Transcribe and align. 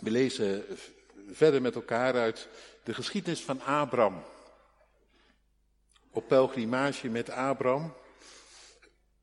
We 0.00 0.10
lezen 0.10 0.64
verder 1.30 1.62
met 1.62 1.74
elkaar 1.74 2.14
uit 2.14 2.48
de 2.84 2.94
geschiedenis 2.94 3.42
van 3.42 3.60
Abraham. 3.60 4.22
Op 6.10 6.28
pelgrimage 6.28 7.08
met 7.08 7.30
Abraham 7.30 7.94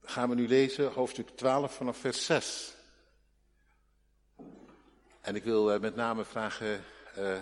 gaan 0.04 0.29
we 0.29 0.36
nu 0.36 0.48
lezen 0.48 0.92
hoofdstuk 0.92 1.29
12 1.29 1.76
vanaf 1.76 1.98
vers 1.98 2.26
6. 2.26 2.76
En 5.21 5.36
ik 5.36 5.44
wil 5.44 5.71
eh, 5.71 5.79
met 5.79 5.96
name 5.96 6.25
vragen 6.25 6.84
uh, 7.18 7.38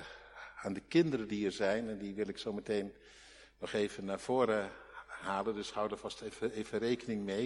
aan 0.62 0.74
de 0.74 0.84
kinderen 0.88 1.28
die 1.28 1.38
hier 1.38 1.52
zijn, 1.52 1.90
en 1.90 1.98
die 1.98 2.14
wil 2.14 2.28
ik 2.28 2.38
zo 2.38 2.54
meteen 2.54 2.94
nog 3.60 3.74
even 3.74 4.06
naar 4.06 4.20
voren 4.20 4.72
halen, 5.08 5.54
dus 5.54 5.72
hou 5.72 5.92
er 5.92 5.98
vast 5.98 6.22
even, 6.22 6.52
even 6.52 6.80
rekening 6.80 7.24
mee. 7.24 7.46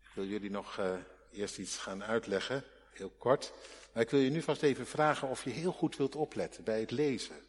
Ik 0.00 0.10
wil 0.14 0.24
jullie 0.24 0.50
nog 0.50 0.78
uh, 0.78 0.94
eerst 1.32 1.58
iets 1.58 1.78
gaan 1.78 2.04
uitleggen, 2.04 2.64
heel 2.98 3.12
kort. 3.18 3.52
Maar 3.92 4.02
ik 4.02 4.10
wil 4.10 4.20
je 4.20 4.30
nu 4.30 4.42
vast 4.42 4.62
even 4.62 4.86
vragen 4.86 5.28
of 5.28 5.44
je 5.44 5.50
heel 5.50 5.72
goed 5.72 5.96
wilt 5.96 6.14
opletten 6.14 6.64
bij 6.64 6.80
het 6.80 6.90
lezen. 6.90 7.46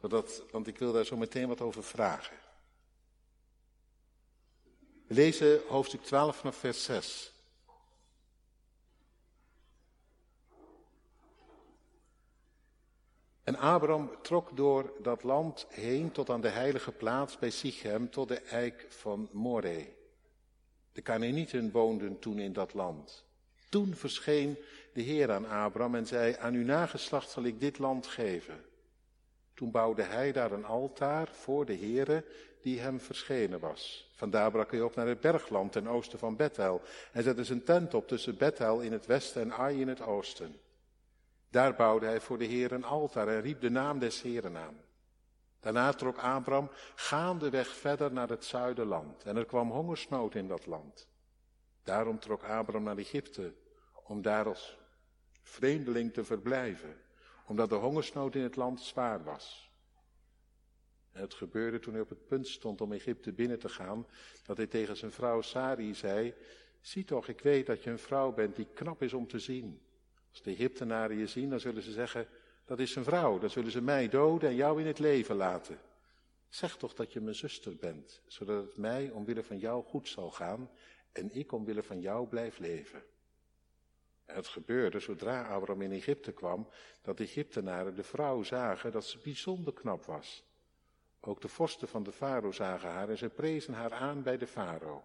Zodat, 0.00 0.42
want 0.50 0.66
ik 0.66 0.78
wil 0.78 0.92
daar 0.92 1.04
zo 1.04 1.16
meteen 1.16 1.48
wat 1.48 1.60
over 1.60 1.84
vragen. 1.84 2.36
Lezen 5.06 5.60
hoofdstuk 5.68 6.02
12 6.02 6.36
vanaf 6.36 6.56
vers 6.56 6.84
6. 6.84 7.32
En 13.42 13.56
Abraham 13.56 14.10
trok 14.22 14.56
door 14.56 14.92
dat 15.02 15.22
land 15.22 15.66
heen 15.68 16.12
tot 16.12 16.30
aan 16.30 16.40
de 16.40 16.48
heilige 16.48 16.92
plaats 16.92 17.38
bij 17.38 17.50
Sichem, 17.50 18.10
tot 18.10 18.28
de 18.28 18.40
eik 18.40 18.86
van 18.88 19.28
Moreh. 19.32 19.86
De 20.96 21.02
Canaanieten 21.02 21.70
woonden 21.70 22.18
toen 22.18 22.38
in 22.38 22.52
dat 22.52 22.74
land. 22.74 23.24
Toen 23.68 23.94
verscheen 23.94 24.58
de 24.92 25.00
Heer 25.00 25.32
aan 25.32 25.46
Abraham 25.46 25.94
en 25.94 26.06
zei, 26.06 26.36
aan 26.38 26.54
uw 26.54 26.64
nageslacht 26.64 27.30
zal 27.30 27.44
ik 27.44 27.60
dit 27.60 27.78
land 27.78 28.06
geven. 28.06 28.64
Toen 29.54 29.70
bouwde 29.70 30.02
hij 30.02 30.32
daar 30.32 30.52
een 30.52 30.64
altaar 30.64 31.28
voor 31.32 31.66
de 31.66 31.76
Heere 31.76 32.24
die 32.62 32.80
hem 32.80 33.00
verschenen 33.00 33.60
was. 33.60 34.10
Vandaar 34.14 34.50
brak 34.50 34.70
hij 34.70 34.80
op 34.80 34.94
naar 34.94 35.06
het 35.06 35.20
bergland 35.20 35.72
ten 35.72 35.88
oosten 35.88 36.18
van 36.18 36.36
Bethel 36.36 36.80
en 37.12 37.22
zette 37.22 37.44
zijn 37.44 37.64
tent 37.64 37.94
op 37.94 38.08
tussen 38.08 38.36
Bethel 38.36 38.80
in 38.80 38.92
het 38.92 39.06
westen 39.06 39.42
en 39.42 39.52
Ai 39.52 39.80
in 39.80 39.88
het 39.88 40.00
oosten. 40.00 40.60
Daar 41.50 41.74
bouwde 41.74 42.06
hij 42.06 42.20
voor 42.20 42.38
de 42.38 42.44
Heer 42.44 42.72
een 42.72 42.84
altaar 42.84 43.28
en 43.28 43.40
riep 43.40 43.60
de 43.60 43.70
naam 43.70 43.98
des 43.98 44.22
Heeren 44.22 44.56
aan. 44.56 44.76
Daarna 45.66 45.92
trok 45.92 46.18
Abraham 46.18 46.70
gaandeweg 46.94 47.68
verder 47.68 48.12
naar 48.12 48.28
het 48.28 48.44
zuiderland 48.44 49.24
en 49.24 49.36
er 49.36 49.44
kwam 49.44 49.70
hongersnood 49.70 50.34
in 50.34 50.48
dat 50.48 50.66
land. 50.66 51.08
Daarom 51.82 52.18
trok 52.18 52.42
Abraham 52.42 52.82
naar 52.82 52.96
Egypte 52.96 53.54
om 54.04 54.22
daar 54.22 54.46
als 54.46 54.78
vreemdeling 55.42 56.12
te 56.12 56.24
verblijven, 56.24 56.96
omdat 57.46 57.68
de 57.68 57.74
hongersnood 57.74 58.34
in 58.34 58.42
het 58.42 58.56
land 58.56 58.80
zwaar 58.80 59.24
was. 59.24 59.70
En 61.12 61.20
het 61.20 61.34
gebeurde 61.34 61.78
toen 61.78 61.92
hij 61.92 62.02
op 62.02 62.08
het 62.08 62.26
punt 62.26 62.48
stond 62.48 62.80
om 62.80 62.92
Egypte 62.92 63.32
binnen 63.32 63.58
te 63.58 63.68
gaan, 63.68 64.06
dat 64.44 64.56
hij 64.56 64.66
tegen 64.66 64.96
zijn 64.96 65.12
vrouw 65.12 65.40
Sari 65.40 65.94
zei, 65.94 66.34
zie 66.80 67.04
toch, 67.04 67.28
ik 67.28 67.40
weet 67.40 67.66
dat 67.66 67.82
je 67.82 67.90
een 67.90 67.98
vrouw 67.98 68.32
bent 68.32 68.56
die 68.56 68.68
knap 68.74 69.02
is 69.02 69.12
om 69.12 69.26
te 69.26 69.38
zien. 69.38 69.80
Als 70.30 70.42
de 70.42 70.50
Egyptenaren 70.50 71.16
je 71.16 71.26
zien, 71.26 71.50
dan 71.50 71.60
zullen 71.60 71.82
ze 71.82 71.92
zeggen, 71.92 72.28
dat 72.66 72.78
is 72.78 72.94
een 72.94 73.04
vrouw, 73.04 73.38
dan 73.38 73.50
zullen 73.50 73.70
ze 73.70 73.80
mij 73.80 74.08
doden 74.08 74.48
en 74.48 74.54
jou 74.54 74.80
in 74.80 74.86
het 74.86 74.98
leven 74.98 75.36
laten. 75.36 75.78
Zeg 76.48 76.76
toch 76.76 76.94
dat 76.94 77.12
je 77.12 77.20
mijn 77.20 77.34
zuster 77.34 77.76
bent, 77.76 78.22
zodat 78.26 78.64
het 78.64 78.76
mij 78.76 79.10
omwille 79.10 79.42
van 79.42 79.58
jou 79.58 79.84
goed 79.84 80.08
zal 80.08 80.30
gaan 80.30 80.70
en 81.12 81.34
ik 81.34 81.52
omwille 81.52 81.82
van 81.82 82.00
jou 82.00 82.26
blijf 82.26 82.58
leven. 82.58 83.02
het 84.24 84.46
gebeurde 84.46 84.98
zodra 84.98 85.42
Abraham 85.42 85.82
in 85.82 85.92
Egypte 85.92 86.32
kwam, 86.32 86.68
dat 87.02 87.16
de 87.16 87.24
Egyptenaren 87.24 87.94
de 87.94 88.02
vrouw 88.02 88.42
zagen 88.42 88.92
dat 88.92 89.04
ze 89.04 89.18
bijzonder 89.18 89.72
knap 89.72 90.04
was. 90.04 90.44
Ook 91.20 91.40
de 91.40 91.48
vorsten 91.48 91.88
van 91.88 92.02
de 92.02 92.12
farao 92.12 92.52
zagen 92.52 92.90
haar 92.90 93.08
en 93.08 93.18
ze 93.18 93.28
prezen 93.28 93.74
haar 93.74 93.92
aan 93.92 94.22
bij 94.22 94.38
de 94.38 94.46
farao. 94.46 95.04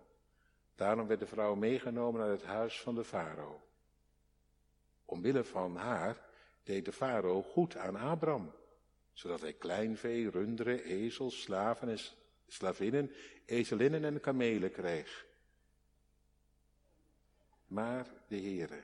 Daarom 0.76 1.08
werd 1.08 1.20
de 1.20 1.28
vrouw 1.28 1.56
meegenomen 1.56 2.22
naar 2.22 2.30
het 2.30 2.44
huis 2.44 2.82
van 2.82 2.96
de 2.96 3.04
farao. 3.04 3.62
Omwille 5.06 5.44
van 5.44 5.76
haar 5.76 6.30
deed 6.64 6.86
de 6.86 6.92
farao 6.92 7.42
goed 7.42 7.76
aan 7.76 7.96
Abraham, 7.96 8.54
zodat 9.14 9.42
hij 9.42 9.54
kleinvee, 9.54 10.30
runderen, 10.30 10.84
ezels, 10.84 11.42
slaven 11.42 11.90
en 11.90 12.00
slavinnen, 12.48 13.12
ezelinnen 13.46 14.04
en 14.04 14.20
kamelen 14.20 14.72
kreeg. 14.72 15.26
Maar 17.66 18.08
de 18.28 18.36
Heere 18.36 18.84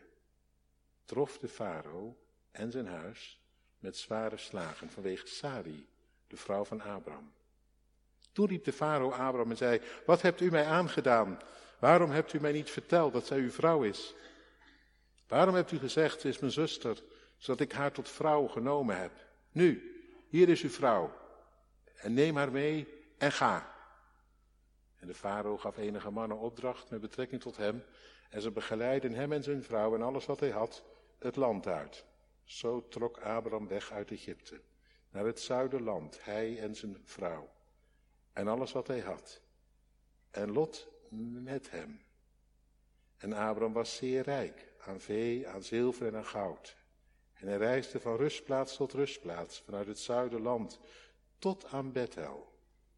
trof 1.05 1.37
de 1.37 1.47
farao 1.47 2.17
en 2.51 2.71
zijn 2.71 2.87
huis 2.87 3.41
met 3.79 3.97
zware 3.97 4.37
slagen 4.37 4.89
vanwege 4.89 5.27
Sari, 5.27 5.87
de 6.27 6.37
vrouw 6.37 6.65
van 6.65 6.81
Abraham. 6.81 7.33
Toen 8.31 8.47
riep 8.47 8.63
de 8.63 8.73
farao 8.73 9.11
Abraham 9.11 9.49
en 9.49 9.57
zei, 9.57 9.81
wat 10.05 10.21
hebt 10.21 10.41
u 10.41 10.49
mij 10.49 10.65
aangedaan? 10.65 11.39
Waarom 11.79 12.09
hebt 12.09 12.33
u 12.33 12.39
mij 12.39 12.51
niet 12.51 12.69
verteld 12.69 13.13
dat 13.13 13.25
zij 13.25 13.39
uw 13.39 13.51
vrouw 13.51 13.83
is? 13.83 14.13
Waarom 15.27 15.55
hebt 15.55 15.71
u 15.71 15.77
gezegd, 15.77 16.21
ze 16.21 16.27
is 16.27 16.39
mijn 16.39 16.51
zuster, 16.51 17.03
zodat 17.37 17.61
ik 17.61 17.71
haar 17.71 17.91
tot 17.91 18.09
vrouw 18.09 18.47
genomen 18.47 18.99
heb? 18.99 19.11
Nu, 19.51 19.95
hier 20.29 20.49
is 20.49 20.61
uw 20.61 20.69
vrouw. 20.69 21.13
En 21.95 22.13
neem 22.13 22.35
haar 22.35 22.51
mee 22.51 22.87
en 23.17 23.31
ga. 23.31 23.75
En 24.99 25.07
de 25.07 25.13
farao 25.13 25.57
gaf 25.57 25.77
enige 25.77 26.09
mannen 26.09 26.37
opdracht 26.37 26.89
met 26.89 27.01
betrekking 27.01 27.41
tot 27.41 27.57
hem. 27.57 27.83
En 28.29 28.41
ze 28.41 28.51
begeleiden 28.51 29.13
hem 29.13 29.31
en 29.31 29.43
zijn 29.43 29.63
vrouw 29.63 29.95
en 29.95 30.01
alles 30.01 30.25
wat 30.25 30.39
hij 30.39 30.49
had 30.49 30.83
het 31.19 31.35
land 31.35 31.67
uit. 31.67 32.05
Zo 32.43 32.87
trok 32.87 33.17
Abraham 33.17 33.67
weg 33.67 33.91
uit 33.91 34.11
Egypte, 34.11 34.61
naar 35.09 35.25
het 35.25 35.39
zuiderland, 35.39 36.23
hij 36.23 36.59
en 36.59 36.75
zijn 36.75 36.97
vrouw. 37.03 37.49
En 38.33 38.47
alles 38.47 38.71
wat 38.71 38.87
hij 38.87 38.99
had. 38.99 39.41
En 40.31 40.51
Lot 40.51 40.87
met 41.09 41.71
hem. 41.71 42.01
En 43.17 43.33
Abraham 43.33 43.73
was 43.73 43.95
zeer 43.95 44.23
rijk 44.23 44.71
aan 44.79 44.99
vee, 44.99 45.47
aan 45.47 45.63
zilver 45.63 46.07
en 46.07 46.15
aan 46.15 46.25
goud. 46.25 46.75
En 47.39 47.47
hij 47.47 47.57
reisde 47.57 47.99
van 47.99 48.15
rustplaats 48.15 48.75
tot 48.75 48.93
rustplaats, 48.93 49.61
vanuit 49.61 49.87
het 49.87 49.99
zuiderland, 49.99 50.79
tot 51.39 51.65
aan 51.65 51.91
Bethel. 51.91 52.55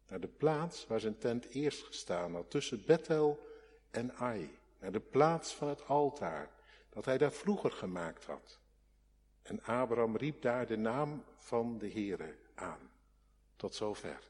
Naar 0.08 0.20
de 0.20 0.28
plaats 0.28 0.86
waar 0.86 1.00
zijn 1.00 1.18
tent 1.18 1.48
eerst 1.48 1.82
gestaan 1.82 2.34
had, 2.34 2.50
tussen 2.50 2.84
Bethel 2.86 3.46
en 3.90 4.14
Ai. 4.14 4.58
Naar 4.78 4.92
de 4.92 5.00
plaats 5.00 5.54
van 5.54 5.68
het 5.68 5.86
altaar, 5.86 6.50
dat 6.88 7.04
hij 7.04 7.18
daar 7.18 7.32
vroeger 7.32 7.70
gemaakt 7.70 8.24
had. 8.24 8.58
En 9.42 9.62
Abraham 9.62 10.16
riep 10.16 10.42
daar 10.42 10.66
de 10.66 10.76
naam 10.76 11.24
van 11.36 11.78
de 11.78 11.90
Heere 11.90 12.36
aan. 12.54 12.90
Tot 13.56 13.74
zover. 13.74 14.28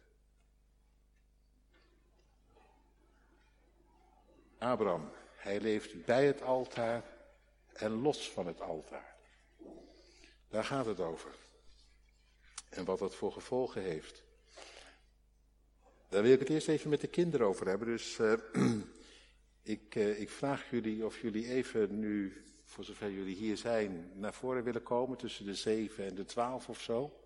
Abraham, 4.58 5.10
hij 5.36 5.60
leeft 5.60 6.04
bij 6.04 6.26
het 6.26 6.42
altaar 6.42 7.04
en 7.72 8.02
los 8.02 8.30
van 8.30 8.46
het 8.46 8.60
altaar. 8.60 9.16
Daar 10.50 10.64
gaat 10.64 10.86
het 10.86 11.00
over. 11.00 11.30
En 12.68 12.84
wat 12.84 12.98
dat 12.98 13.14
voor 13.14 13.32
gevolgen 13.32 13.82
heeft. 13.82 14.22
Daar 16.08 16.22
wil 16.22 16.32
ik 16.32 16.38
het 16.38 16.48
eerst 16.48 16.68
even 16.68 16.90
met 16.90 17.00
de 17.00 17.06
kinderen 17.06 17.46
over 17.46 17.66
hebben. 17.66 17.86
Dus 17.86 18.18
uh, 18.18 18.32
ik, 19.62 19.94
uh, 19.94 20.20
ik 20.20 20.30
vraag 20.30 20.70
jullie 20.70 21.06
of 21.06 21.20
jullie 21.20 21.48
even 21.48 21.98
nu, 21.98 22.44
voor 22.64 22.84
zover 22.84 23.10
jullie 23.10 23.36
hier 23.36 23.56
zijn, 23.56 24.10
naar 24.14 24.34
voren 24.34 24.64
willen 24.64 24.82
komen 24.82 25.18
tussen 25.18 25.44
de 25.44 25.54
7 25.54 26.06
en 26.06 26.14
de 26.14 26.24
12 26.24 26.68
of 26.68 26.80
zo. 26.80 27.20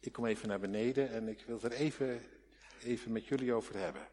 Ik 0.00 0.12
kom 0.12 0.26
even 0.26 0.48
naar 0.48 0.60
beneden 0.60 1.10
en 1.10 1.28
ik 1.28 1.44
wil 1.46 1.54
het 1.54 1.64
er 1.64 1.72
even, 1.72 2.20
even 2.82 3.12
met 3.12 3.26
jullie 3.26 3.52
over 3.52 3.76
hebben. 3.76 4.08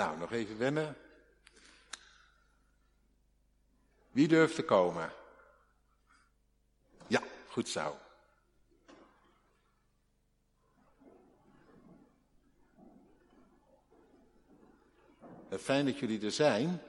Nou, 0.00 0.18
nog 0.18 0.32
even 0.32 0.58
wennen. 0.58 0.96
Wie 4.10 4.28
durft 4.28 4.54
te 4.54 4.64
komen? 4.64 5.12
Ja, 7.06 7.22
goed 7.48 7.68
zo. 7.68 7.98
Fijn 15.58 15.84
dat 15.84 15.98
jullie 15.98 16.24
er 16.24 16.32
zijn. 16.32 16.82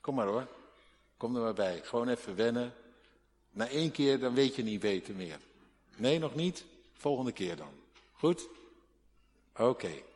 Kom 0.00 0.14
maar 0.14 0.26
hoor. 0.26 0.46
Kom 1.16 1.36
er 1.36 1.42
maar 1.42 1.54
bij. 1.54 1.82
Gewoon 1.82 2.08
even 2.08 2.36
wennen. 2.36 2.74
Na 3.50 3.68
één 3.68 3.90
keer, 3.90 4.18
dan 4.18 4.34
weet 4.34 4.54
je 4.54 4.62
niet 4.62 4.80
beter 4.80 5.14
meer. 5.14 5.38
Nee, 5.96 6.18
nog 6.18 6.34
niet? 6.34 6.64
Volgende 6.92 7.32
keer 7.32 7.56
dan. 7.56 7.72
Goed? 8.12 8.48
Oké 9.56 10.12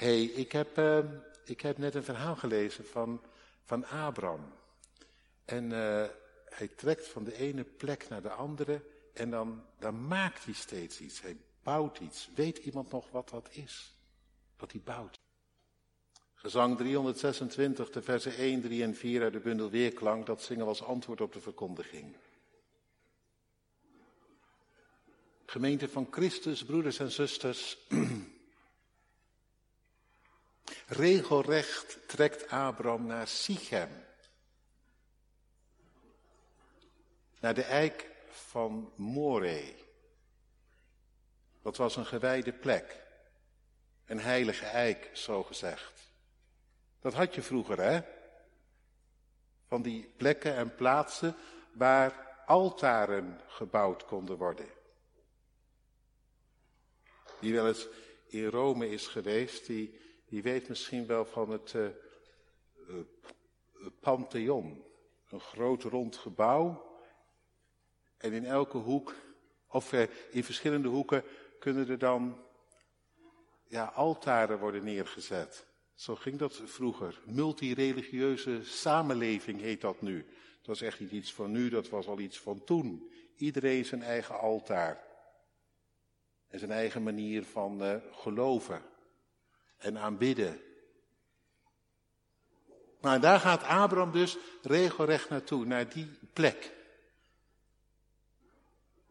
hey, 0.00 0.22
ik, 0.22 0.52
heb, 0.52 0.78
uh, 0.78 0.98
ik 1.44 1.60
heb 1.60 1.78
net 1.78 1.94
een 1.94 2.04
verhaal 2.04 2.36
gelezen 2.36 2.86
van 2.86 3.20
van 3.70 3.86
Abraham. 3.86 4.52
En 5.44 5.64
uh, 5.64 6.04
hij 6.44 6.68
trekt 6.76 7.08
van 7.08 7.24
de 7.24 7.36
ene 7.36 7.64
plek 7.64 8.08
naar 8.08 8.22
de 8.22 8.30
andere 8.30 8.82
en 9.14 9.30
dan, 9.30 9.64
dan 9.78 10.06
maakt 10.06 10.44
hij 10.44 10.54
steeds 10.54 11.00
iets. 11.00 11.20
Hij 11.20 11.36
bouwt 11.62 11.98
iets. 11.98 12.28
Weet 12.34 12.58
iemand 12.58 12.90
nog 12.90 13.10
wat 13.10 13.28
dat 13.28 13.48
is? 13.50 13.94
Wat 14.56 14.72
hij 14.72 14.80
bouwt? 14.84 15.18
Gezang 16.34 16.76
326, 16.76 17.90
de 17.90 18.02
versen 18.02 18.36
1, 18.36 18.60
3 18.60 18.82
en 18.82 18.94
4 18.94 19.22
uit 19.22 19.32
de 19.32 19.40
bundel 19.40 19.70
Weerklank, 19.70 20.26
dat 20.26 20.42
zingen 20.42 20.66
als 20.66 20.82
antwoord 20.82 21.20
op 21.20 21.32
de 21.32 21.40
verkondiging. 21.40 22.16
Gemeente 25.46 25.88
van 25.88 26.06
Christus, 26.10 26.64
broeders 26.64 26.98
en 26.98 27.10
zusters. 27.10 27.78
Regelrecht 30.90 31.98
trekt 32.08 32.48
Abraham 32.48 33.06
naar 33.06 33.26
Sichem. 33.26 33.88
Naar 37.40 37.54
de 37.54 37.62
eik 37.62 38.10
van 38.28 38.92
Moreh. 38.96 39.74
Dat 41.62 41.76
was 41.76 41.96
een 41.96 42.06
gewijde 42.06 42.52
plek. 42.52 43.02
Een 44.06 44.20
heilige 44.20 44.64
eik, 44.64 45.10
zo 45.12 45.42
gezegd. 45.42 46.12
Dat 47.00 47.14
had 47.14 47.34
je 47.34 47.42
vroeger, 47.42 47.80
hè? 47.80 48.00
Van 49.66 49.82
die 49.82 50.14
plekken 50.16 50.54
en 50.54 50.74
plaatsen 50.74 51.36
waar 51.72 52.42
altaren 52.46 53.40
gebouwd 53.46 54.04
konden 54.04 54.36
worden. 54.36 54.68
Wie 57.40 57.54
wel 57.54 57.68
eens 57.68 57.88
in 58.26 58.46
Rome 58.46 58.90
is 58.90 59.06
geweest, 59.06 59.66
die, 59.66 60.00
die 60.30 60.42
weet 60.42 60.68
misschien 60.68 61.06
wel 61.06 61.24
van 61.24 61.50
het 61.50 61.72
uh, 61.72 61.86
uh, 62.88 62.96
Pantheon. 64.00 64.84
Een 65.28 65.40
groot 65.40 65.82
rond 65.82 66.16
gebouw. 66.16 66.88
En 68.16 68.32
in 68.32 68.44
elke 68.44 68.78
hoek, 68.78 69.14
of 69.66 69.92
in 70.30 70.44
verschillende 70.44 70.88
hoeken, 70.88 71.24
kunnen 71.58 71.88
er 71.88 71.98
dan 71.98 72.44
ja, 73.66 73.84
altaren 73.84 74.58
worden 74.58 74.84
neergezet. 74.84 75.66
Zo 75.94 76.16
ging 76.16 76.38
dat 76.38 76.62
vroeger. 76.64 77.20
Multireligieuze 77.24 78.64
samenleving 78.64 79.60
heet 79.60 79.80
dat 79.80 80.00
nu. 80.00 80.26
Dat 80.62 80.74
is 80.74 80.82
echt 80.82 81.00
niet 81.00 81.10
iets 81.10 81.32
van 81.32 81.50
nu, 81.50 81.68
dat 81.68 81.88
was 81.88 82.06
al 82.06 82.18
iets 82.18 82.38
van 82.38 82.64
toen. 82.64 83.12
Iedereen 83.36 83.84
zijn 83.84 84.02
eigen 84.02 84.38
altaar. 84.38 85.04
En 86.48 86.58
zijn 86.58 86.70
eigen 86.70 87.02
manier 87.02 87.44
van 87.44 88.02
geloven 88.10 88.82
en 89.80 89.98
aanbidden. 89.98 90.60
Maar 93.00 93.20
daar 93.20 93.40
gaat 93.40 93.62
Abraham 93.62 94.12
dus 94.12 94.36
regelrecht 94.62 95.28
naartoe, 95.28 95.64
naar 95.64 95.88
die 95.88 96.18
plek. 96.32 96.72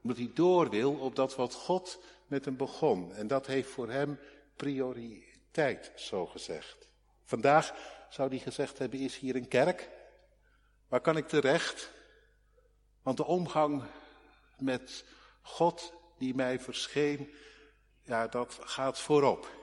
Omdat 0.02 0.18
hij 0.18 0.32
door 0.34 0.70
wil 0.70 0.94
op 0.94 1.16
dat 1.16 1.36
wat 1.36 1.54
God 1.54 2.00
met 2.28 2.46
hem 2.46 2.58
begon. 2.58 3.14
En 3.14 3.28
dat 3.28 3.48
heeft 3.48 3.70
voor 3.70 3.90
hem 3.90 4.20
prioriteit, 4.56 5.92
zo 5.96 6.26
gezegd. 6.26 6.88
Vandaag 7.24 7.74
zou 8.10 8.30
hij 8.30 8.40
gezegd 8.40 8.78
hebben, 8.78 9.00
is 9.00 9.18
hier 9.18 9.36
een 9.36 9.48
kerk? 9.48 9.90
Waar 10.88 11.02
kan 11.02 11.18
ik 11.18 11.28
terecht? 11.28 11.92
Want 13.02 13.18
de 13.18 13.26
omgang 13.26 13.84
met 14.58 15.06
God 15.42 15.94
die 16.18 16.36
mij 16.36 16.60
verscheen, 16.60 17.34
ja, 18.04 18.28
dat 18.28 18.58
gaat 18.62 19.00
voorop. 19.00 19.59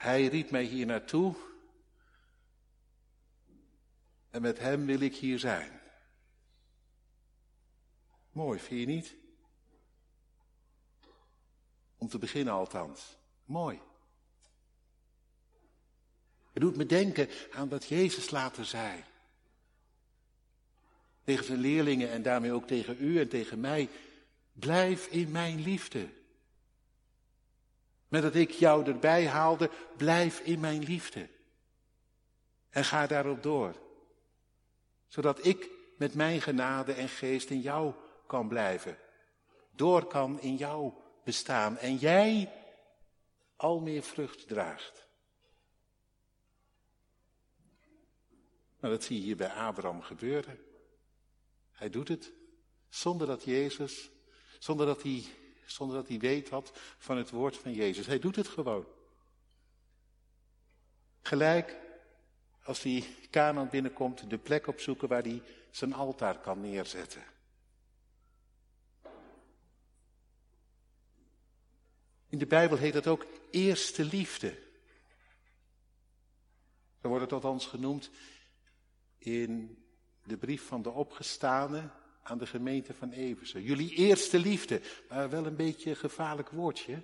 Hij 0.00 0.26
riep 0.26 0.50
mij 0.50 0.62
hier 0.62 0.86
naartoe 0.86 1.36
en 4.30 4.42
met 4.42 4.58
hem 4.58 4.86
wil 4.86 5.00
ik 5.00 5.16
hier 5.16 5.38
zijn. 5.38 5.80
Mooi, 8.32 8.58
vind 8.58 8.80
je 8.80 8.86
niet? 8.86 9.14
Om 11.96 12.08
te 12.08 12.18
beginnen 12.18 12.54
althans. 12.54 13.18
Mooi. 13.44 13.80
Het 16.52 16.62
doet 16.62 16.76
me 16.76 16.86
denken 16.86 17.28
aan 17.52 17.68
wat 17.68 17.84
Jezus 17.84 18.30
later 18.30 18.64
zei. 18.64 19.04
Tegen 21.24 21.44
zijn 21.44 21.60
leerlingen 21.60 22.10
en 22.10 22.22
daarmee 22.22 22.52
ook 22.52 22.66
tegen 22.66 22.96
u 23.00 23.20
en 23.20 23.28
tegen 23.28 23.60
mij. 23.60 23.88
Blijf 24.52 25.06
in 25.06 25.30
mijn 25.30 25.62
liefde. 25.62 26.19
Met 28.10 28.22
dat 28.22 28.34
ik 28.34 28.50
jou 28.50 28.86
erbij 28.86 29.26
haalde, 29.26 29.70
blijf 29.96 30.40
in 30.40 30.60
mijn 30.60 30.82
liefde. 30.82 31.28
En 32.68 32.84
ga 32.84 33.06
daarop 33.06 33.42
door. 33.42 33.74
Zodat 35.06 35.44
ik 35.44 35.70
met 35.96 36.14
mijn 36.14 36.40
genade 36.40 36.92
en 36.92 37.08
geest 37.08 37.50
in 37.50 37.60
jou 37.60 37.94
kan 38.26 38.48
blijven. 38.48 38.98
Door 39.70 40.06
kan 40.06 40.40
in 40.40 40.56
jou 40.56 40.92
bestaan. 41.24 41.78
En 41.78 41.96
jij 41.96 42.52
al 43.56 43.80
meer 43.80 44.02
vrucht 44.02 44.48
draagt. 44.48 45.08
Nou, 48.80 48.94
dat 48.94 49.04
zie 49.04 49.16
je 49.16 49.22
hier 49.22 49.36
bij 49.36 49.52
Abraham 49.52 50.02
gebeuren. 50.02 50.58
Hij 51.70 51.90
doet 51.90 52.08
het 52.08 52.32
zonder 52.88 53.26
dat 53.26 53.44
Jezus 53.44 54.10
zonder 54.58 54.86
dat 54.86 55.02
hij, 55.02 55.24
zonder 55.72 55.96
dat 55.96 56.08
hij 56.08 56.18
weet 56.18 56.48
had 56.48 56.72
van 56.98 57.16
het 57.16 57.30
woord 57.30 57.56
van 57.56 57.72
Jezus. 57.72 58.06
Hij 58.06 58.18
doet 58.18 58.36
het 58.36 58.48
gewoon. 58.48 58.86
Gelijk 61.22 61.76
als 62.62 62.82
hij 62.82 63.04
Canaan 63.30 63.68
binnenkomt, 63.68 64.30
de 64.30 64.38
plek 64.38 64.66
opzoeken 64.66 65.08
waar 65.08 65.22
hij 65.22 65.42
zijn 65.70 65.92
altaar 65.92 66.38
kan 66.38 66.60
neerzetten. 66.60 67.22
In 72.28 72.38
de 72.38 72.46
Bijbel 72.46 72.76
heet 72.76 72.92
dat 72.92 73.06
ook 73.06 73.26
eerste 73.50 74.04
liefde. 74.04 74.58
Zo 77.02 77.08
wordt 77.08 77.22
het 77.24 77.32
althans 77.32 77.66
genoemd 77.66 78.10
in 79.18 79.84
de 80.24 80.36
brief 80.36 80.66
van 80.66 80.82
de 80.82 80.90
opgestane 80.90 81.90
aan 82.22 82.38
de 82.38 82.46
gemeente 82.46 82.94
van 82.94 83.10
Eversen. 83.10 83.62
Jullie 83.62 83.94
eerste 83.94 84.38
liefde. 84.38 84.80
Maar 85.08 85.30
wel 85.30 85.46
een 85.46 85.56
beetje 85.56 85.90
een 85.90 85.96
gevaarlijk 85.96 86.50
woordje. 86.50 87.02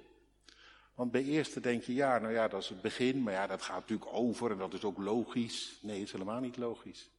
Want 0.94 1.10
bij 1.10 1.24
eerste 1.24 1.60
denk 1.60 1.82
je, 1.82 1.94
ja, 1.94 2.18
nou 2.18 2.32
ja, 2.32 2.48
dat 2.48 2.62
is 2.62 2.68
het 2.68 2.80
begin. 2.80 3.22
Maar 3.22 3.32
ja, 3.32 3.46
dat 3.46 3.62
gaat 3.62 3.80
natuurlijk 3.80 4.12
over 4.12 4.50
en 4.50 4.58
dat 4.58 4.74
is 4.74 4.84
ook 4.84 4.98
logisch. 4.98 5.78
Nee, 5.82 5.96
het 5.98 6.06
is 6.06 6.12
helemaal 6.12 6.40
niet 6.40 6.56
logisch. 6.56 7.10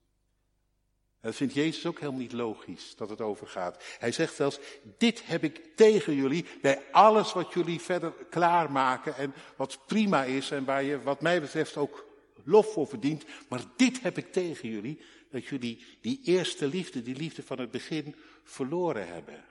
Dat 1.21 1.35
vindt 1.35 1.53
Jezus 1.53 1.85
ook 1.85 1.99
helemaal 1.99 2.19
niet 2.19 2.31
logisch, 2.31 2.95
dat 2.95 3.09
het 3.09 3.21
overgaat. 3.21 3.83
Hij 3.99 4.11
zegt 4.11 4.35
zelfs, 4.35 4.59
dit 4.97 5.27
heb 5.27 5.43
ik 5.43 5.75
tegen 5.75 6.15
jullie 6.15 6.45
bij 6.61 6.81
alles 6.91 7.33
wat 7.33 7.53
jullie 7.53 7.81
verder 7.81 8.13
klaarmaken 8.29 9.15
en 9.15 9.33
wat 9.55 9.79
prima 9.85 10.23
is 10.23 10.51
en 10.51 10.65
waar 10.65 10.83
je 10.83 11.01
wat 11.01 11.21
mij 11.21 11.41
betreft 11.41 11.77
ook 11.77 12.05
lof 12.43 12.73
voor 12.73 12.87
verdient. 12.87 13.25
Maar 13.49 13.61
dit 13.75 14.01
heb 14.01 14.17
ik 14.17 14.31
tegen 14.31 14.69
jullie, 14.69 15.01
dat 15.29 15.45
jullie 15.45 15.97
die 16.01 16.21
eerste 16.23 16.67
liefde, 16.67 17.01
die 17.01 17.15
liefde 17.15 17.43
van 17.43 17.59
het 17.59 17.71
begin, 17.71 18.15
verloren 18.43 19.07
hebben. 19.07 19.45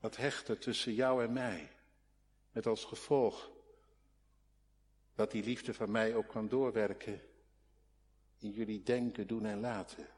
Dat 0.00 0.16
hechten 0.16 0.58
tussen 0.58 0.94
jou 0.94 1.24
en 1.24 1.32
mij, 1.32 1.70
met 2.52 2.66
als 2.66 2.84
gevolg 2.84 3.52
dat 5.14 5.30
die 5.30 5.44
liefde 5.44 5.74
van 5.74 5.90
mij 5.90 6.14
ook 6.14 6.28
kan 6.28 6.48
doorwerken 6.48 7.22
in 8.38 8.50
jullie 8.50 8.82
denken, 8.82 9.26
doen 9.26 9.44
en 9.44 9.60
laten. 9.60 10.13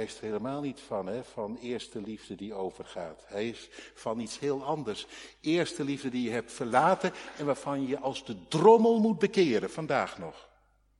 Hij 0.00 0.08
is 0.08 0.16
er 0.16 0.24
helemaal 0.24 0.60
niet 0.60 0.80
van, 0.80 1.06
hè, 1.06 1.24
van 1.24 1.58
eerste 1.62 2.00
liefde 2.00 2.34
die 2.34 2.54
overgaat. 2.54 3.24
Hij 3.26 3.48
is 3.48 3.68
van 3.94 4.20
iets 4.20 4.38
heel 4.38 4.64
anders. 4.64 5.06
Eerste 5.40 5.84
liefde 5.84 6.08
die 6.08 6.22
je 6.22 6.30
hebt 6.30 6.52
verlaten 6.52 7.12
en 7.38 7.46
waarvan 7.46 7.86
je 7.86 7.98
als 7.98 8.24
de 8.24 8.46
drommel 8.48 9.00
moet 9.00 9.18
bekeren, 9.18 9.70
vandaag 9.70 10.18
nog. 10.18 10.48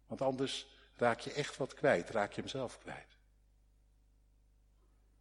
Want 0.07 0.21
anders 0.21 0.67
raak 0.97 1.21
je 1.21 1.33
echt 1.33 1.57
wat 1.57 1.75
kwijt, 1.75 2.11
raak 2.11 2.33
je 2.33 2.41
hem 2.41 2.51
zelf 2.51 2.79
kwijt. 2.79 3.17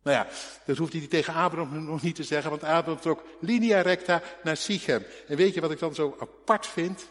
Nou 0.01 0.17
ja, 0.17 0.27
dat 0.65 0.77
hoeft 0.77 0.93
hij 0.93 1.07
tegen 1.07 1.33
Abraham 1.33 1.83
nog 1.83 2.01
niet 2.01 2.15
te 2.15 2.23
zeggen, 2.23 2.49
want 2.49 2.63
Abraham 2.63 3.01
trok 3.01 3.23
linea 3.39 3.81
recta 3.81 4.21
naar 4.43 4.57
Sichem. 4.57 5.05
En 5.27 5.37
weet 5.37 5.53
je 5.53 5.61
wat 5.61 5.71
ik 5.71 5.79
dan 5.79 5.95
zo 5.95 6.15
apart 6.19 6.67
vind? 6.67 7.07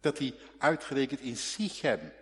Dat 0.00 0.18
hij 0.18 0.34
uitgerekend 0.58 1.20
in 1.20 1.36
Sichem 1.36 2.12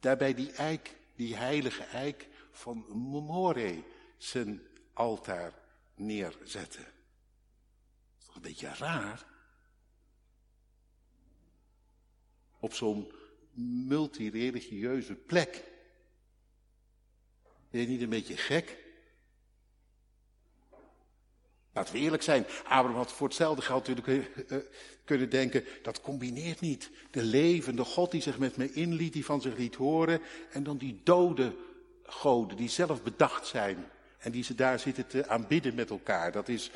daarbij 0.00 0.34
die 0.34 0.52
eik, 0.52 0.96
die 1.14 1.36
heilige 1.36 1.82
eik 1.82 2.28
van 2.50 2.84
More, 2.88 3.82
zijn 4.16 4.62
altaar 4.92 5.52
neerzetten. 5.94 6.84
Dat 6.84 8.18
is 8.18 8.24
toch 8.24 8.34
een 8.34 8.42
beetje 8.42 8.74
raar? 8.74 9.26
Op 12.60 12.74
zo'n 12.74 13.12
multireligieuze 13.88 15.14
plek. 15.14 15.64
Ben 17.70 17.80
je 17.80 17.86
niet 17.86 18.00
een 18.00 18.08
beetje 18.08 18.36
gek? 18.36 18.87
Laten 21.72 21.94
eerlijk 21.94 22.22
zijn, 22.22 22.46
Abraham 22.64 22.94
had 22.94 23.12
voor 23.12 23.26
hetzelfde 23.26 23.62
geld 23.62 23.88
natuurlijk 23.88 24.34
uh, 24.50 24.58
kunnen 25.04 25.30
denken, 25.30 25.64
dat 25.82 26.00
combineert 26.00 26.60
niet. 26.60 26.90
De 27.10 27.22
levende 27.22 27.84
God 27.84 28.10
die 28.10 28.22
zich 28.22 28.38
met 28.38 28.56
me 28.56 28.72
inliet, 28.72 29.12
die 29.12 29.24
van 29.24 29.40
zich 29.40 29.56
liet 29.56 29.74
horen, 29.74 30.20
en 30.50 30.62
dan 30.62 30.76
die 30.76 31.00
dode 31.04 31.54
goden 32.02 32.56
die 32.56 32.68
zelf 32.68 33.02
bedacht 33.02 33.46
zijn 33.46 33.90
en 34.18 34.32
die 34.32 34.44
ze 34.44 34.54
daar 34.54 34.78
zitten 34.78 35.06
te 35.06 35.28
aanbidden 35.28 35.74
met 35.74 35.90
elkaar. 35.90 36.32
Dat 36.32 36.48
is 36.48 36.70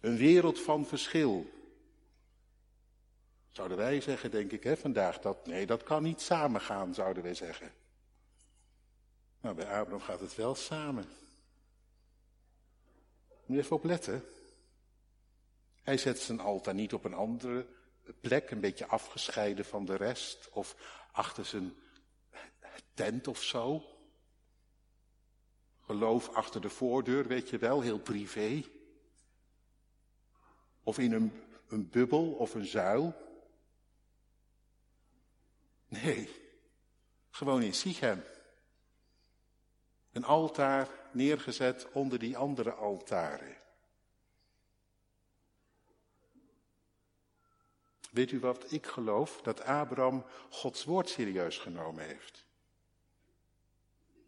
een 0.00 0.16
wereld 0.16 0.60
van 0.60 0.86
verschil. 0.86 1.50
Zouden 3.50 3.76
wij 3.76 4.00
zeggen, 4.00 4.30
denk 4.30 4.52
ik, 4.52 4.64
hè, 4.64 4.76
vandaag, 4.76 5.18
dat, 5.18 5.46
nee, 5.46 5.66
dat 5.66 5.82
kan 5.82 6.02
niet 6.02 6.20
samengaan, 6.20 6.94
zouden 6.94 7.22
wij 7.22 7.34
zeggen. 7.34 7.72
Nou, 9.40 9.54
bij 9.54 9.66
Abraham 9.66 10.00
gaat 10.00 10.20
het 10.20 10.34
wel 10.34 10.54
samen. 10.54 11.04
Moet 13.46 13.66
je 13.66 13.78
even. 13.82 14.24
Hij 15.82 15.98
zet 15.98 16.18
zijn 16.18 16.40
altaar 16.40 16.74
niet 16.74 16.92
op 16.92 17.04
een 17.04 17.14
andere 17.14 17.66
plek, 18.20 18.50
een 18.50 18.60
beetje 18.60 18.86
afgescheiden 18.86 19.64
van 19.64 19.84
de 19.84 19.96
rest, 19.96 20.48
of 20.50 20.76
achter 21.12 21.44
zijn 21.44 21.74
tent 22.94 23.28
of 23.28 23.42
zo. 23.42 23.84
Geloof 25.80 26.28
achter 26.28 26.60
de 26.60 26.70
voordeur, 26.70 27.26
weet 27.26 27.48
je 27.48 27.58
wel, 27.58 27.80
heel 27.80 27.98
privé. 27.98 28.64
Of 30.82 30.98
in 30.98 31.12
een, 31.12 31.32
een 31.68 31.88
bubbel 31.88 32.32
of 32.32 32.54
een 32.54 32.66
zuil. 32.66 33.14
Nee, 35.88 36.28
gewoon 37.30 37.62
in 37.62 37.74
Sichem. 37.74 38.22
Een 40.12 40.24
altaar 40.24 40.88
neergezet 41.12 41.86
onder 41.92 42.18
die 42.18 42.36
andere 42.36 42.72
altaren. 42.72 43.56
Weet 48.10 48.30
u 48.30 48.40
wat 48.40 48.72
ik 48.72 48.86
geloof? 48.86 49.40
Dat 49.42 49.64
Abraham 49.64 50.24
Gods 50.50 50.84
woord 50.84 51.08
serieus 51.08 51.58
genomen 51.58 52.06
heeft. 52.06 52.44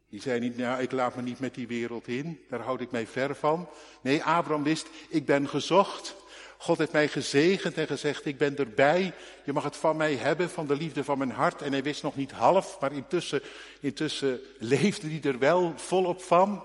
Die 0.09 0.21
zei 0.21 0.41
niet, 0.41 0.57
nou, 0.57 0.83
ik 0.83 0.93
laat 0.93 1.17
me 1.17 1.23
niet 1.23 1.39
met 1.39 1.55
die 1.55 1.67
wereld 1.67 2.09
in, 2.09 2.45
daar 2.49 2.61
houd 2.61 2.81
ik 2.81 2.91
mij 2.91 3.07
ver 3.07 3.35
van. 3.35 3.69
Nee, 4.01 4.25
Abraham 4.25 4.63
wist, 4.63 4.89
ik 5.09 5.27
ben 5.27 5.49
gezocht. 5.49 6.17
God 6.65 6.79
heeft 6.79 6.93
mij 6.93 7.09
gezegend 7.09 7.77
en 7.77 7.87
gezegd, 7.87 8.25
ik 8.25 8.39
ben 8.39 8.57
erbij. 8.57 9.15
Je 9.45 9.53
mag 9.53 9.65
het 9.65 9.77
van 9.77 9.97
mij 9.97 10.15
hebben, 10.15 10.51
van 10.51 10.67
de 10.67 10.77
liefde 10.77 11.05
van 11.05 11.19
mijn 11.19 11.31
hart. 11.31 11.63
En 11.63 11.73
hij 11.73 11.83
wist 11.83 12.03
nog 12.03 12.17
niet 12.17 12.33
half, 12.33 12.81
maar 12.81 12.93
intussen, 12.93 13.43
intussen 13.81 14.41
leefde 14.59 15.09
hij 15.09 15.21
er 15.23 15.39
wel 15.39 15.73
volop 15.77 16.23
van. 16.23 16.65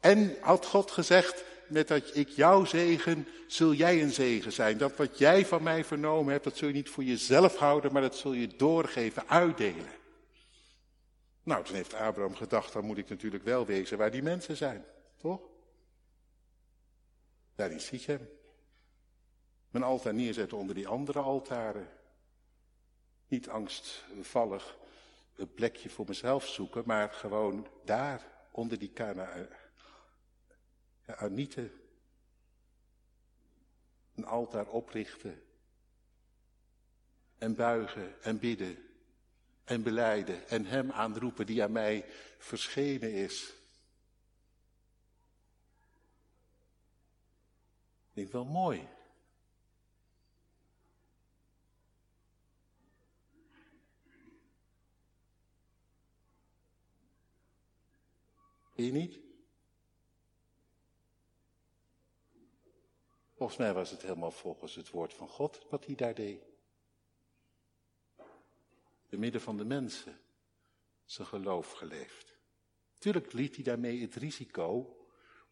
En 0.00 0.36
had 0.40 0.66
God 0.66 0.90
gezegd, 0.90 1.44
met 1.68 1.88
dat 1.88 2.16
ik 2.16 2.28
jou 2.28 2.66
zegen, 2.66 3.28
zul 3.46 3.72
jij 3.72 4.02
een 4.02 4.12
zegen 4.12 4.52
zijn. 4.52 4.78
Dat 4.78 4.96
wat 4.96 5.18
jij 5.18 5.46
van 5.46 5.62
mij 5.62 5.84
vernomen 5.84 6.32
hebt, 6.32 6.44
dat 6.44 6.56
zul 6.56 6.68
je 6.68 6.74
niet 6.74 6.90
voor 6.90 7.04
jezelf 7.04 7.56
houden, 7.56 7.92
maar 7.92 8.02
dat 8.02 8.16
zul 8.16 8.32
je 8.32 8.56
doorgeven, 8.56 9.28
uitdelen. 9.28 9.92
Nou, 11.42 11.64
toen 11.64 11.74
heeft 11.74 11.94
Abraham 11.94 12.34
gedacht, 12.34 12.72
dan 12.72 12.84
moet 12.84 12.98
ik 12.98 13.08
natuurlijk 13.08 13.44
wel 13.44 13.66
wezen 13.66 13.98
waar 13.98 14.10
die 14.10 14.22
mensen 14.22 14.56
zijn, 14.56 14.84
toch? 15.20 15.40
Daar 17.54 17.70
in 17.70 17.80
Sichem. 17.80 18.35
Mijn 19.76 19.88
altaar 19.88 20.14
neerzetten 20.14 20.58
onder 20.58 20.74
die 20.74 20.88
andere 20.88 21.18
altaren. 21.18 21.88
Niet 23.28 23.48
angstvallig 23.48 24.76
een 25.34 25.54
plekje 25.54 25.90
voor 25.90 26.04
mezelf 26.08 26.46
zoeken, 26.46 26.82
maar 26.86 27.12
gewoon 27.12 27.66
daar, 27.84 28.26
onder 28.50 28.78
die 28.78 28.92
Canaanieten. 28.92 31.72
Een 34.14 34.24
altaar 34.24 34.66
oprichten. 34.66 35.42
En 37.38 37.54
buigen 37.54 38.22
en 38.22 38.38
bidden 38.38 38.78
en 39.64 39.82
beleiden 39.82 40.48
en 40.48 40.66
hem 40.66 40.92
aanroepen 40.92 41.46
die 41.46 41.62
aan 41.62 41.72
mij 41.72 42.04
verschenen 42.38 43.12
is. 43.12 43.54
Ik 48.08 48.12
denk 48.12 48.32
wel 48.32 48.44
mooi. 48.44 48.94
Je 58.84 58.92
niet? 58.92 59.20
Volgens 63.36 63.58
mij 63.58 63.72
was 63.72 63.90
het 63.90 64.02
helemaal 64.02 64.30
volgens 64.30 64.74
het 64.74 64.90
woord 64.90 65.14
van 65.14 65.28
God 65.28 65.66
wat 65.70 65.86
hij 65.86 65.94
daar 65.94 66.14
deed 66.14 66.42
te 69.08 69.16
midden 69.16 69.40
van 69.40 69.56
de 69.56 69.64
mensen, 69.64 70.20
zijn 71.04 71.26
geloof 71.26 71.72
geleefd. 71.72 72.34
Tuurlijk 72.98 73.32
liet 73.32 73.54
hij 73.54 73.64
daarmee 73.64 74.00
het 74.00 74.14
risico 74.14 74.96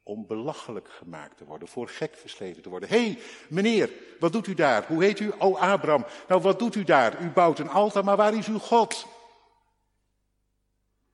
om 0.03 0.27
belachelijk 0.27 0.89
gemaakt 0.89 1.37
te 1.37 1.45
worden, 1.45 1.69
voor 1.69 1.89
gek 1.89 2.17
versleten 2.17 2.63
te 2.63 2.69
worden. 2.69 2.89
Hé, 2.89 3.05
hey, 3.05 3.19
meneer, 3.49 3.91
wat 4.21 4.33
doet 4.33 4.47
u 4.47 4.55
daar? 4.55 4.87
Hoe 4.87 5.05
heet 5.05 5.21
u? 5.21 5.29
Oh, 5.39 5.61
Abraham. 5.61 6.05
Nou, 6.29 6.41
wat 6.41 6.59
doet 6.59 6.75
u 6.75 6.85
daar? 6.85 7.23
U 7.23 7.31
bouwt 7.31 7.59
een 7.59 7.69
altaar, 7.69 8.05
maar 8.05 8.17
waar 8.17 8.35
is 8.35 8.49
uw 8.49 8.59
God? 8.59 9.07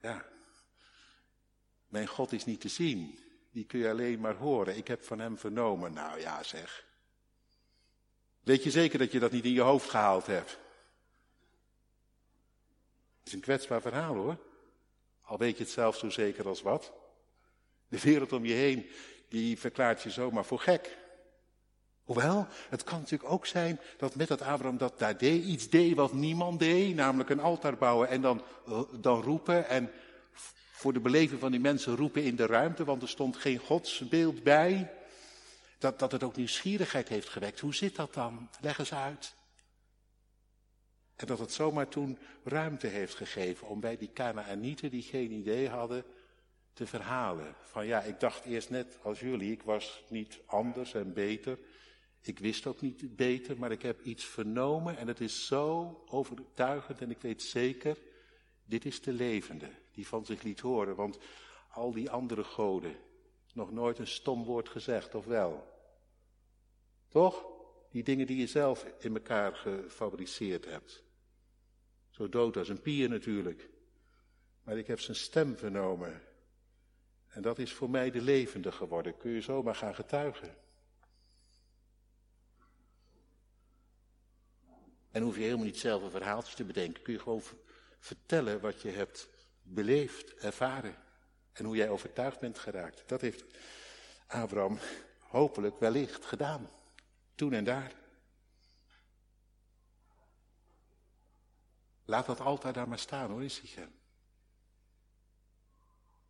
Ja, 0.01 0.25
mijn 1.91 2.07
God 2.07 2.33
is 2.33 2.45
niet 2.45 2.61
te 2.61 2.69
zien. 2.69 3.19
Die 3.51 3.65
kun 3.65 3.79
je 3.79 3.91
alleen 3.91 4.21
maar 4.21 4.35
horen. 4.35 4.77
Ik 4.77 4.89
heb 4.89 5.05
van 5.05 5.19
hem 5.19 5.39
vernomen. 5.39 5.93
Nou 5.93 6.21
ja, 6.21 6.43
zeg. 6.43 6.85
Weet 8.41 8.63
je 8.65 8.71
zeker 8.71 8.99
dat 8.99 9.13
je 9.13 9.19
dat 9.19 9.33
niet 9.33 9.45
in 9.45 9.53
je 9.53 9.61
hoofd 9.61 9.91
gehaald 9.91 10.27
hebt? 10.27 10.59
is 13.31 13.37
een 13.37 13.41
kwetsbaar 13.45 13.81
verhaal 13.81 14.15
hoor. 14.15 14.37
Al 15.23 15.39
weet 15.39 15.57
je 15.57 15.63
het 15.63 15.73
zelf 15.73 15.97
zo 15.97 16.11
zeker 16.11 16.49
als 16.49 16.63
wat. 16.63 16.93
De 17.89 18.01
wereld 18.01 18.33
om 18.33 18.45
je 18.45 18.53
heen, 18.53 18.91
die 19.29 19.59
verklaart 19.59 20.03
je 20.03 20.11
zomaar 20.11 20.45
voor 20.45 20.59
gek. 20.59 20.99
Hoewel, 22.05 22.47
het 22.69 22.85
kan 22.85 22.99
natuurlijk 22.99 23.33
ook 23.33 23.47
zijn 23.47 23.81
dat 23.99 24.15
met 24.15 24.29
dat 24.29 24.43
Abraham 24.43 24.79
dat 24.79 24.99
daar 24.99 25.19
deed, 25.19 25.45
iets 25.45 25.69
deed 25.69 25.95
wat 25.95 26.13
niemand 26.13 26.59
deed, 26.59 26.95
namelijk 26.95 27.31
een 27.31 27.41
altaar 27.41 27.77
bouwen 27.77 28.09
en 28.09 28.21
dan, 28.21 28.43
dan 29.01 29.23
roepen 29.23 29.69
en 29.69 29.91
voor 30.81 30.93
de 30.93 31.01
beleving 31.01 31.41
van 31.41 31.51
die 31.51 31.61
mensen 31.61 31.97
roepen 31.97 32.23
in 32.23 32.37
de 32.37 32.47
ruimte, 32.47 32.85
want 32.85 33.03
er 33.03 33.09
stond 33.09 33.37
geen 33.37 33.59
godsbeeld 33.59 34.43
bij. 34.43 34.93
Dat, 35.79 35.99
dat 35.99 36.13
het 36.13 36.23
ook 36.23 36.37
nieuwsgierigheid 36.37 37.09
heeft 37.09 37.29
gewekt. 37.29 37.61
Hoe 37.61 37.75
zit 37.75 37.97
dat 37.97 38.15
dan? 38.15 38.49
Leg 38.61 38.79
eens 38.79 38.95
uit. 38.95 39.35
En 41.17 41.27
dat 41.27 41.39
het 41.39 41.53
zomaar 41.53 41.89
toen 41.89 42.19
ruimte 42.45 42.87
heeft 42.87 43.15
gegeven 43.15 43.69
om 43.69 43.81
bij 43.81 43.97
die 43.97 44.13
Canaanieten 44.13 44.91
die 44.91 45.03
geen 45.03 45.33
idee 45.33 45.69
hadden 45.69 46.05
te 46.73 46.87
verhalen. 46.87 47.55
Van 47.63 47.87
ja, 47.87 48.03
ik 48.03 48.21
dacht 48.21 48.45
eerst 48.45 48.71
net 48.71 48.99
als 49.03 49.21
jullie, 49.21 49.53
ik 49.53 49.63
was 49.63 50.03
niet 50.09 50.41
anders 50.47 50.95
en 50.95 51.13
beter. 51.13 51.59
Ik 52.21 52.39
wist 52.39 52.67
ook 52.67 52.81
niet 52.81 53.17
beter, 53.17 53.59
maar 53.59 53.71
ik 53.73 53.83
heb 53.83 54.03
iets 54.03 54.25
vernomen 54.25 54.97
en 54.97 55.09
het 55.09 55.21
is 55.21 55.47
zo 55.47 56.03
overtuigend 56.09 57.01
en 57.01 57.11
ik 57.11 57.21
weet 57.21 57.43
zeker, 57.43 57.97
dit 58.71 58.85
is 58.85 59.03
de 59.03 59.13
levende 59.13 59.71
die 59.93 60.07
van 60.07 60.25
zich 60.25 60.43
liet 60.43 60.61
horen. 60.61 60.95
Want 60.95 61.19
al 61.71 61.93
die 61.93 62.11
andere 62.11 62.45
goden, 62.45 62.97
nog 63.53 63.73
nooit 63.73 63.99
een 63.99 64.07
stom 64.07 64.45
woord 64.45 64.69
gezegd, 64.69 65.15
of 65.15 65.25
wel? 65.25 65.69
Toch? 67.09 67.47
Die 67.91 68.03
dingen 68.03 68.27
die 68.27 68.37
je 68.37 68.47
zelf 68.47 68.85
in 68.99 69.15
elkaar 69.15 69.55
gefabriceerd 69.57 70.65
hebt. 70.65 71.03
Zo 72.11 72.29
dood 72.29 72.57
als 72.57 72.69
een 72.69 72.81
pier 72.81 73.09
natuurlijk. 73.09 73.69
Maar 74.63 74.79
ik 74.79 74.87
heb 74.87 75.01
zijn 75.01 75.17
stem 75.17 75.57
vernomen. 75.57 76.23
En 77.29 77.43
dat 77.43 77.59
is 77.59 77.73
voor 77.73 77.91
mij 77.91 78.11
de 78.11 78.21
levende 78.21 78.73
geworden. 78.73 79.17
Kun 79.17 79.31
je 79.31 79.41
zomaar 79.41 79.75
gaan 79.75 79.95
getuigen. 79.95 80.57
En 85.11 85.23
hoef 85.23 85.37
je 85.37 85.43
helemaal 85.43 85.65
niet 85.65 85.79
zelf 85.79 86.03
een 86.03 86.11
verhaaltje 86.11 86.57
te 86.57 86.65
bedenken. 86.65 87.03
Kun 87.03 87.13
je 87.13 87.19
gewoon 87.19 87.43
vertellen 88.01 88.61
wat 88.61 88.83
je 88.83 88.91
hebt 88.91 89.29
beleefd, 89.63 90.35
ervaren. 90.35 90.97
En 91.53 91.65
hoe 91.65 91.77
jij 91.77 91.89
overtuigd 91.89 92.41
bent 92.41 92.59
geraakt. 92.59 93.03
Dat 93.07 93.21
heeft 93.21 93.45
Abraham 94.27 94.79
hopelijk 95.19 95.79
wellicht 95.79 96.25
gedaan. 96.25 96.71
Toen 97.35 97.53
en 97.53 97.65
daar. 97.65 97.93
Laat 102.05 102.27
dat 102.27 102.41
altijd 102.41 102.75
daar 102.75 102.89
maar 102.89 102.99
staan 102.99 103.31
hoor, 103.31 103.43
in 103.43 103.51
Sichem. 103.51 103.93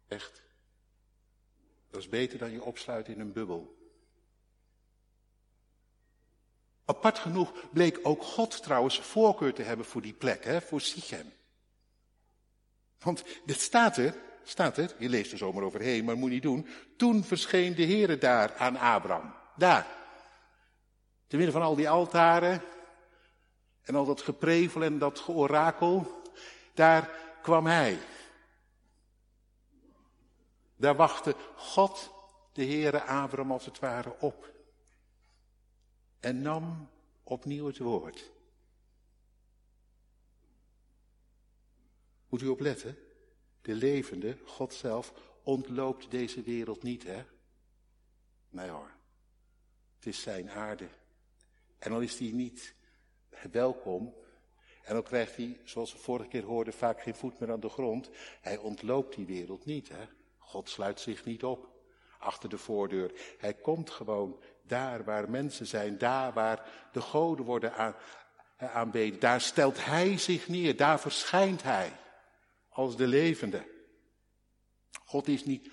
Echt. 0.09 0.43
Dat 1.91 2.01
is 2.01 2.09
beter 2.09 2.39
dan 2.39 2.51
je 2.51 2.63
opsluiten 2.63 3.15
in 3.15 3.21
een 3.21 3.33
bubbel. 3.33 3.79
Apart 6.85 7.19
genoeg 7.19 7.71
bleek 7.71 7.99
ook 8.03 8.23
God 8.23 8.63
trouwens 8.63 9.01
voorkeur 9.01 9.55
te 9.55 9.63
hebben 9.63 9.87
voor 9.87 10.03
die 10.03 10.13
plek, 10.13 10.45
hè, 10.45 10.61
voor 10.61 10.81
Sichem. 10.81 11.33
Want 13.01 13.25
dit 13.45 13.61
staat 13.61 13.97
er, 13.97 14.15
staat 14.43 14.77
er, 14.77 14.95
je 14.99 15.09
leest 15.09 15.33
er 15.33 15.39
zomaar 15.39 15.63
overheen, 15.63 16.05
maar 16.05 16.17
moet 16.17 16.31
niet 16.31 16.43
doen. 16.43 16.67
Toen 16.97 17.25
verscheen 17.25 17.75
de 17.75 17.85
Heere 17.85 18.19
daar 18.19 18.57
aan 18.57 18.77
Abraham. 18.77 19.35
Daar. 19.57 19.87
Te 21.27 21.37
midden 21.37 21.55
van 21.55 21.63
al 21.63 21.75
die 21.75 21.89
altaren 21.89 22.63
en 23.83 23.95
al 23.95 24.05
dat 24.05 24.21
geprevel 24.21 24.83
en 24.83 24.99
dat 24.99 25.19
georakel, 25.19 26.23
daar 26.75 27.11
kwam 27.43 27.67
hij. 27.67 27.99
Daar 30.77 30.97
wachtte 30.97 31.35
God, 31.57 32.11
de 32.53 32.65
Heere 32.65 33.03
Abraham 33.03 33.53
als 33.53 33.65
het 33.65 33.79
ware, 33.79 34.15
op. 34.19 34.53
En 36.21 36.43
nam 36.43 36.89
opnieuw 37.23 37.67
het 37.67 37.79
woord. 37.79 38.31
Moet 42.31 42.43
u 42.43 42.47
opletten, 42.47 42.99
de 43.63 43.75
levende, 43.75 44.39
God 44.45 44.75
zelf, 44.75 45.13
ontloopt 45.43 46.11
deze 46.11 46.43
wereld 46.43 46.83
niet, 46.83 47.03
hè? 47.03 47.25
Nee 48.49 48.69
hoor, 48.69 48.91
het 49.97 50.07
is 50.07 50.23
zijn 50.23 50.51
aarde. 50.51 50.89
En 51.79 51.91
dan 51.91 52.03
is 52.03 52.19
hij 52.19 52.31
niet 52.31 52.75
welkom. 53.51 54.15
En 54.83 54.95
dan 54.95 55.03
krijgt 55.03 55.37
hij, 55.37 55.61
zoals 55.65 55.93
we 55.93 55.99
vorige 55.99 56.29
keer 56.29 56.45
hoorden, 56.45 56.73
vaak 56.73 57.03
geen 57.03 57.15
voet 57.15 57.41
meer 57.41 57.51
aan 57.53 57.61
de 57.61 57.69
grond. 57.69 58.11
Hij 58.41 58.57
ontloopt 58.57 59.15
die 59.15 59.27
wereld 59.27 59.65
niet, 59.65 59.89
hè? 59.89 60.05
God 60.39 60.69
sluit 60.69 61.01
zich 61.01 61.25
niet 61.25 61.45
op 61.45 61.69
achter 62.19 62.49
de 62.49 62.59
voordeur. 62.59 63.13
Hij 63.39 63.55
komt 63.55 63.91
gewoon 63.91 64.43
daar 64.63 65.05
waar 65.05 65.31
mensen 65.31 65.67
zijn, 65.67 65.99
daar 65.99 66.33
waar 66.33 66.89
de 66.93 67.01
goden 67.01 67.45
worden 67.45 67.75
aan, 67.75 67.95
aanbeden. 68.57 69.21
Daar 69.21 69.41
stelt 69.41 69.85
hij 69.85 70.19
zich 70.19 70.49
neer, 70.49 70.77
daar 70.77 71.01
verschijnt 71.01 71.63
hij 71.63 71.93
als 72.81 72.97
de 72.97 73.07
levende. 73.07 73.67
God 75.05 75.29
is 75.29 75.45
niet 75.45 75.71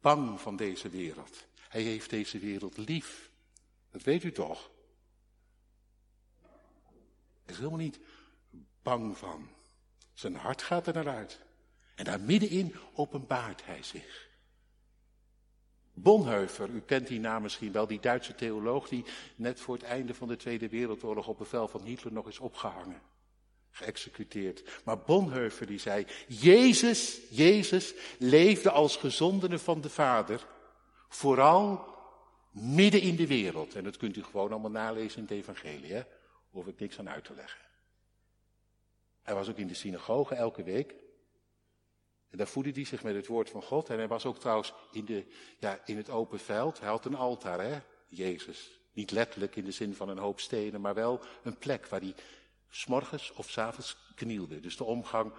bang 0.00 0.40
van 0.40 0.56
deze 0.56 0.88
wereld. 0.88 1.46
Hij 1.68 1.82
heeft 1.82 2.10
deze 2.10 2.38
wereld 2.38 2.76
lief. 2.76 3.30
Dat 3.90 4.02
weet 4.02 4.22
u 4.22 4.32
toch? 4.32 4.70
Hij 7.42 7.54
is 7.54 7.56
helemaal 7.56 7.78
niet 7.78 8.00
bang 8.82 9.18
van. 9.18 9.48
Zijn 10.14 10.34
hart 10.34 10.62
gaat 10.62 10.86
er 10.86 10.94
naar 10.94 11.08
uit. 11.08 11.40
En 11.94 12.04
daar 12.04 12.20
middenin 12.20 12.74
openbaart 12.94 13.64
hij 13.64 13.82
zich. 13.82 14.28
Bonhoeffer, 15.92 16.68
u 16.68 16.80
kent 16.80 17.06
die 17.06 17.20
naam 17.20 17.42
misschien 17.42 17.72
wel, 17.72 17.86
die 17.86 18.00
Duitse 18.00 18.34
theoloog 18.34 18.88
die 18.88 19.04
net 19.36 19.60
voor 19.60 19.74
het 19.74 19.84
einde 19.84 20.14
van 20.14 20.28
de 20.28 20.36
Tweede 20.36 20.68
Wereldoorlog 20.68 21.28
op 21.28 21.38
bevel 21.38 21.68
van 21.68 21.82
Hitler 21.82 22.12
nog 22.12 22.28
is 22.28 22.38
opgehangen, 22.38 23.02
geëxecuteerd. 23.70 24.62
Maar 24.84 24.98
Bonhoeffer 24.98 25.66
die 25.66 25.78
zei, 25.78 26.06
Jezus, 26.28 27.18
Jezus 27.30 27.94
leefde 28.18 28.70
als 28.70 28.96
gezondene 28.96 29.58
van 29.58 29.80
de 29.80 29.90
Vader, 29.90 30.46
vooral 31.08 31.88
midden 32.50 33.00
in 33.00 33.16
de 33.16 33.26
wereld. 33.26 33.74
En 33.74 33.84
dat 33.84 33.96
kunt 33.96 34.16
u 34.16 34.22
gewoon 34.22 34.50
allemaal 34.50 34.70
nalezen 34.70 35.16
in 35.16 35.22
het 35.22 35.32
evangelie, 35.32 35.92
hè? 35.92 36.02
hoef 36.50 36.66
ik 36.66 36.78
niks 36.78 36.98
aan 36.98 37.08
uit 37.08 37.24
te 37.24 37.34
leggen. 37.34 37.60
Hij 39.22 39.34
was 39.34 39.48
ook 39.48 39.56
in 39.56 39.66
de 39.66 39.74
synagoge 39.74 40.34
elke 40.34 40.62
week. 40.62 40.94
En 42.30 42.38
daar 42.38 42.46
voedde 42.46 42.70
hij 42.70 42.84
zich 42.84 43.02
met 43.02 43.14
het 43.14 43.26
woord 43.26 43.50
van 43.50 43.62
God. 43.62 43.88
En 43.88 43.96
hij 43.96 44.08
was 44.08 44.26
ook 44.26 44.38
trouwens 44.38 44.72
in, 44.92 45.04
de, 45.04 45.24
ja, 45.58 45.80
in 45.84 45.96
het 45.96 46.10
open 46.10 46.38
veld. 46.38 46.80
Hij 46.80 46.88
had 46.88 47.04
een 47.04 47.14
altaar, 47.14 47.60
hè, 47.60 47.78
Jezus. 48.08 48.80
Niet 48.92 49.10
letterlijk 49.10 49.56
in 49.56 49.64
de 49.64 49.70
zin 49.70 49.94
van 49.94 50.08
een 50.08 50.18
hoop 50.18 50.40
stenen, 50.40 50.80
maar 50.80 50.94
wel 50.94 51.20
een 51.42 51.58
plek 51.58 51.86
waar 51.86 52.00
hij 52.00 52.14
s'morgens 52.70 53.32
of 53.32 53.50
s'avonds 53.50 53.96
knielde. 54.14 54.60
Dus 54.60 54.76
de 54.76 54.84
omgang 54.84 55.32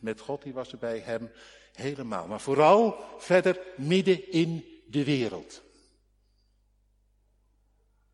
met 0.00 0.20
God, 0.20 0.42
die 0.42 0.52
was 0.52 0.72
er 0.72 0.78
bij 0.78 0.98
hem 0.98 1.30
helemaal. 1.72 2.26
Maar 2.26 2.40
vooral 2.40 3.04
verder 3.18 3.60
midden 3.76 4.32
in 4.32 4.64
de 4.86 5.04
wereld. 5.04 5.62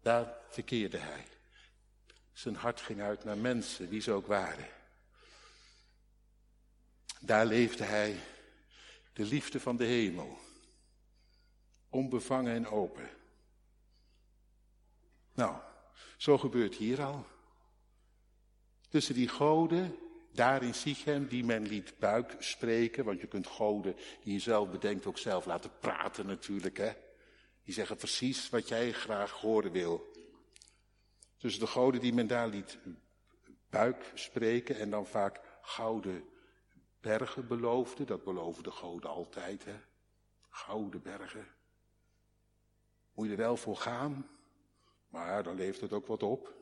Daar 0.00 0.34
verkeerde 0.48 0.98
hij. 0.98 1.26
Zijn 2.32 2.54
hart 2.54 2.80
ging 2.80 3.00
uit 3.00 3.24
naar 3.24 3.38
mensen, 3.38 3.88
wie 3.88 4.00
ze 4.00 4.12
ook 4.12 4.26
waren. 4.26 4.68
Daar 7.20 7.46
leefde 7.46 7.84
hij 7.84 8.20
de 9.12 9.24
liefde 9.24 9.60
van 9.60 9.76
de 9.76 9.84
hemel. 9.84 10.38
Onbevangen 11.88 12.54
en 12.54 12.66
open. 12.66 13.08
Nou, 15.34 15.56
zo 16.16 16.38
gebeurt 16.38 16.74
hier 16.74 17.02
al. 17.02 17.26
Tussen 18.96 19.14
die 19.14 19.28
goden, 19.28 19.98
daar 20.32 20.62
in 20.62 20.74
Sichem, 20.74 21.26
die 21.26 21.44
men 21.44 21.66
liet 21.66 21.98
buik 21.98 22.36
spreken, 22.38 23.04
want 23.04 23.20
je 23.20 23.26
kunt 23.26 23.46
goden 23.46 23.96
die 24.22 24.32
je 24.32 24.38
zelf 24.38 24.70
bedenkt 24.70 25.06
ook 25.06 25.18
zelf 25.18 25.46
laten 25.46 25.70
praten 25.80 26.26
natuurlijk, 26.26 26.76
hè. 26.76 26.92
Die 27.64 27.74
zeggen 27.74 27.96
precies 27.96 28.48
wat 28.48 28.68
jij 28.68 28.92
graag 28.92 29.30
horen 29.30 29.72
wil. 29.72 30.12
Tussen 31.36 31.60
de 31.60 31.66
goden 31.66 32.00
die 32.00 32.12
men 32.12 32.26
daar 32.26 32.48
liet 32.48 32.78
buik 33.70 34.12
spreken 34.14 34.78
en 34.78 34.90
dan 34.90 35.06
vaak 35.06 35.40
gouden 35.62 36.24
bergen 37.00 37.46
beloofde. 37.46 38.04
Dat 38.04 38.24
beloven 38.24 38.62
de 38.62 38.70
goden 38.70 39.10
altijd, 39.10 39.64
hè. 39.64 39.76
Gouden 40.48 41.02
bergen. 41.02 41.46
Moet 43.14 43.26
je 43.26 43.32
er 43.32 43.38
wel 43.38 43.56
voor 43.56 43.76
gaan, 43.76 44.28
maar 45.08 45.42
dan 45.42 45.56
leeft 45.56 45.80
het 45.80 45.92
ook 45.92 46.06
wat 46.06 46.22
op. 46.22 46.54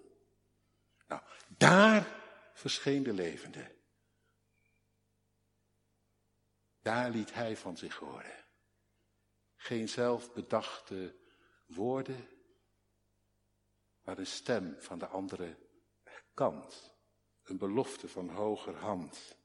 Nou, 1.09 1.23
daar 1.49 2.23
verscheen 2.55 3.03
de 3.03 3.13
levende. 3.13 3.75
Daar 6.83 7.11
liet 7.11 7.35
hij 7.35 7.57
van 7.57 7.77
zich 7.77 7.97
horen. 7.97 8.45
Geen 9.57 9.89
zelfbedachte 9.89 11.17
woorden, 11.67 12.29
maar 14.03 14.19
een 14.19 14.27
stem 14.27 14.77
van 14.79 14.99
de 14.99 15.07
andere 15.07 15.57
kant. 16.35 16.93
Een 17.43 17.59
belofte 17.59 18.09
van 18.09 18.29
hoger 18.29 18.77
hand. 18.77 19.37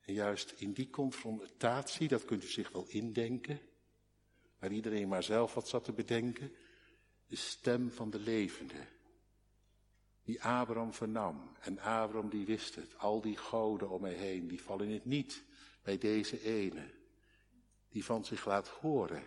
En 0.00 0.12
juist 0.12 0.50
in 0.50 0.72
die 0.72 0.90
confrontatie, 0.90 2.08
dat 2.08 2.24
kunt 2.24 2.44
u 2.44 2.46
zich 2.46 2.70
wel 2.70 2.86
indenken, 2.88 3.60
waar 4.58 4.72
iedereen 4.72 5.08
maar 5.08 5.22
zelf 5.22 5.54
wat 5.54 5.68
zat 5.68 5.84
te 5.84 5.92
bedenken, 5.92 6.54
de 7.26 7.36
stem 7.36 7.90
van 7.90 8.10
de 8.10 8.18
levende, 8.18 8.86
die 10.30 10.42
Abraham 10.42 10.92
vernam. 10.92 11.52
En 11.60 11.78
Abraham 11.78 12.28
die 12.28 12.46
wist 12.46 12.74
het, 12.74 12.98
al 12.98 13.20
die 13.20 13.36
goden 13.36 13.90
om 13.90 14.00
mij 14.00 14.12
heen, 14.12 14.48
die 14.48 14.62
vallen 14.62 14.88
het 14.88 15.04
niet 15.04 15.42
bij 15.82 15.98
deze 15.98 16.42
ene, 16.42 16.90
die 17.88 18.04
van 18.04 18.24
zich 18.24 18.44
laat 18.44 18.68
horen 18.68 19.24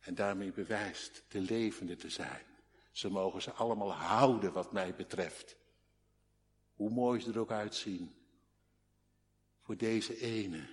en 0.00 0.14
daarmee 0.14 0.52
bewijst 0.52 1.22
de 1.28 1.40
levende 1.40 1.96
te 1.96 2.10
zijn. 2.10 2.44
Ze 2.92 3.08
mogen 3.08 3.42
ze 3.42 3.52
allemaal 3.52 3.92
houden 3.92 4.52
wat 4.52 4.72
mij 4.72 4.94
betreft. 4.94 5.56
Hoe 6.74 6.90
mooi 6.90 7.20
ze 7.20 7.30
er 7.30 7.38
ook 7.38 7.50
uitzien. 7.50 8.14
Voor 9.60 9.76
deze 9.76 10.20
ene. 10.20 10.68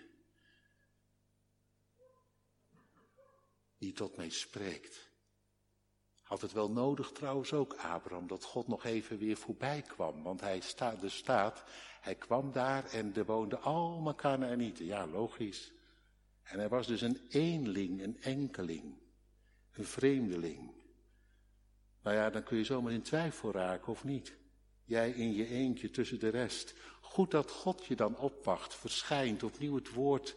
Die 3.77 3.93
tot 3.93 4.15
mij 4.15 4.29
spreekt. 4.29 5.08
Had 6.29 6.41
het 6.41 6.51
wel 6.51 6.71
nodig 6.71 7.11
trouwens 7.11 7.53
ook, 7.53 7.73
Abraham, 7.73 8.27
dat 8.27 8.43
God 8.43 8.67
nog 8.67 8.83
even 8.83 9.17
weer 9.17 9.37
voorbij 9.37 9.81
kwam. 9.81 10.23
Want 10.23 10.41
hij 10.41 10.59
staat, 10.59 11.03
er 11.03 11.11
staat, 11.11 11.63
hij 12.01 12.15
kwam 12.15 12.51
daar 12.51 12.85
en 12.85 13.15
er 13.15 13.25
woonden 13.25 13.61
allemaal 13.61 14.15
Canaanieten. 14.15 14.85
Ja, 14.85 15.07
logisch. 15.07 15.71
En 16.43 16.59
hij 16.59 16.69
was 16.69 16.87
dus 16.87 17.01
een 17.01 17.21
eenling, 17.29 18.03
een 18.03 18.21
enkeling, 18.21 18.97
een 19.73 19.85
vreemdeling. 19.85 20.71
Nou 22.03 22.15
ja, 22.15 22.29
dan 22.29 22.43
kun 22.43 22.57
je 22.57 22.63
zomaar 22.63 22.93
in 22.93 23.01
twijfel 23.01 23.51
raken 23.51 23.91
of 23.91 24.03
niet. 24.03 24.37
Jij 24.85 25.11
in 25.11 25.33
je 25.33 25.47
eentje 25.47 25.91
tussen 25.91 26.19
de 26.19 26.29
rest. 26.29 26.73
Goed 27.01 27.31
dat 27.31 27.51
God 27.51 27.85
je 27.85 27.95
dan 27.95 28.17
opwacht, 28.17 28.75
verschijnt, 28.75 29.43
opnieuw 29.43 29.75
het 29.75 29.93
woord 29.93 30.35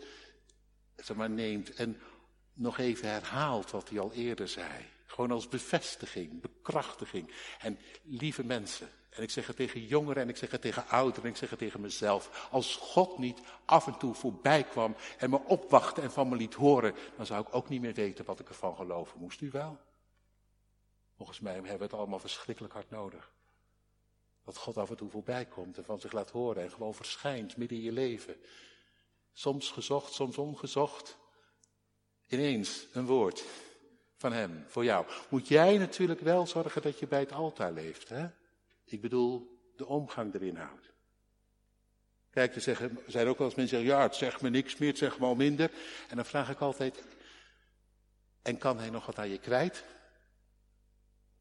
zeg 0.96 1.16
maar, 1.16 1.31
neemt 1.31 1.74
en 1.74 2.00
nog 2.52 2.78
even 2.78 3.09
herhaalt 3.09 3.70
wat 3.70 3.88
hij 3.88 3.98
al 3.98 4.12
eerder 4.12 4.48
zei. 4.48 4.85
Gewoon 5.12 5.31
als 5.31 5.48
bevestiging, 5.48 6.40
bekrachtiging. 6.40 7.31
En 7.59 7.79
lieve 8.03 8.44
mensen, 8.44 8.88
en 9.11 9.22
ik 9.22 9.31
zeg 9.31 9.46
het 9.46 9.57
tegen 9.57 9.87
jongeren 9.87 10.22
en 10.22 10.29
ik 10.29 10.37
zeg 10.37 10.51
het 10.51 10.61
tegen 10.61 10.88
ouderen 10.88 11.25
en 11.25 11.31
ik 11.31 11.37
zeg 11.37 11.51
het 11.51 11.59
tegen 11.59 11.81
mezelf. 11.81 12.48
Als 12.51 12.77
God 12.77 13.18
niet 13.18 13.40
af 13.64 13.87
en 13.87 13.98
toe 13.98 14.14
voorbij 14.14 14.64
kwam 14.64 14.96
en 15.18 15.31
me 15.31 15.40
opwachtte 15.46 16.01
en 16.01 16.12
van 16.12 16.29
me 16.29 16.37
liet 16.37 16.55
horen, 16.55 16.94
dan 17.16 17.27
zou 17.27 17.42
ik 17.42 17.55
ook 17.55 17.68
niet 17.68 17.81
meer 17.81 17.94
weten 17.94 18.25
wat 18.25 18.40
ik 18.40 18.48
ervan 18.48 18.77
geloven 18.77 19.20
moest. 19.20 19.40
U 19.40 19.51
wel? 19.51 19.79
Volgens 21.16 21.40
mij 21.40 21.53
hebben 21.53 21.77
we 21.77 21.83
het 21.83 21.92
allemaal 21.92 22.18
verschrikkelijk 22.18 22.75
hard 22.75 22.90
nodig. 22.90 23.33
Dat 24.44 24.57
God 24.57 24.77
af 24.77 24.90
en 24.90 24.96
toe 24.96 25.11
voorbij 25.11 25.46
komt 25.46 25.77
en 25.77 25.85
van 25.85 26.01
zich 26.01 26.12
laat 26.12 26.31
horen 26.31 26.62
en 26.62 26.70
gewoon 26.70 26.94
verschijnt 26.94 27.57
midden 27.57 27.79
in 27.79 27.85
je 27.85 27.92
leven. 27.92 28.37
Soms 29.33 29.70
gezocht, 29.70 30.12
soms 30.12 30.38
ongezocht. 30.38 31.16
Ineens 32.29 32.87
een 32.92 33.07
woord 33.07 33.44
van 34.22 34.32
Hem 34.32 34.64
voor 34.66 34.85
jou. 34.85 35.06
Moet 35.28 35.48
jij 35.48 35.78
natuurlijk 35.78 36.20
wel 36.20 36.46
zorgen 36.46 36.82
dat 36.82 36.98
je 36.98 37.06
bij 37.06 37.20
het 37.20 37.32
altaar 37.32 37.72
leeft. 37.72 38.08
Hè? 38.08 38.26
Ik 38.85 39.00
bedoel, 39.00 39.58
de 39.76 39.87
omgang 39.87 40.35
erin 40.35 40.56
houdt. 40.56 40.92
Kijk, 42.30 42.54
er, 42.54 42.61
zeggen, 42.61 42.98
zijn 43.06 43.26
ook 43.26 43.38
wel 43.38 43.46
eens 43.46 43.56
mensen 43.56 43.76
zeggen, 43.76 43.96
ja, 43.96 44.02
het 44.02 44.14
zegt 44.14 44.42
me 44.42 44.50
niks 44.50 44.76
meer, 44.76 44.88
het 44.88 44.98
zegt 44.98 45.18
me 45.18 45.26
al 45.26 45.35
minder. 45.35 45.70
En 46.08 46.16
dan 46.16 46.24
vraag 46.24 46.50
ik 46.50 46.61
altijd, 46.61 47.04
en 48.42 48.58
kan 48.58 48.78
hij 48.78 48.90
nog 48.90 49.06
wat 49.06 49.18
aan 49.18 49.28
je 49.28 49.38
kwijt? 49.38 49.85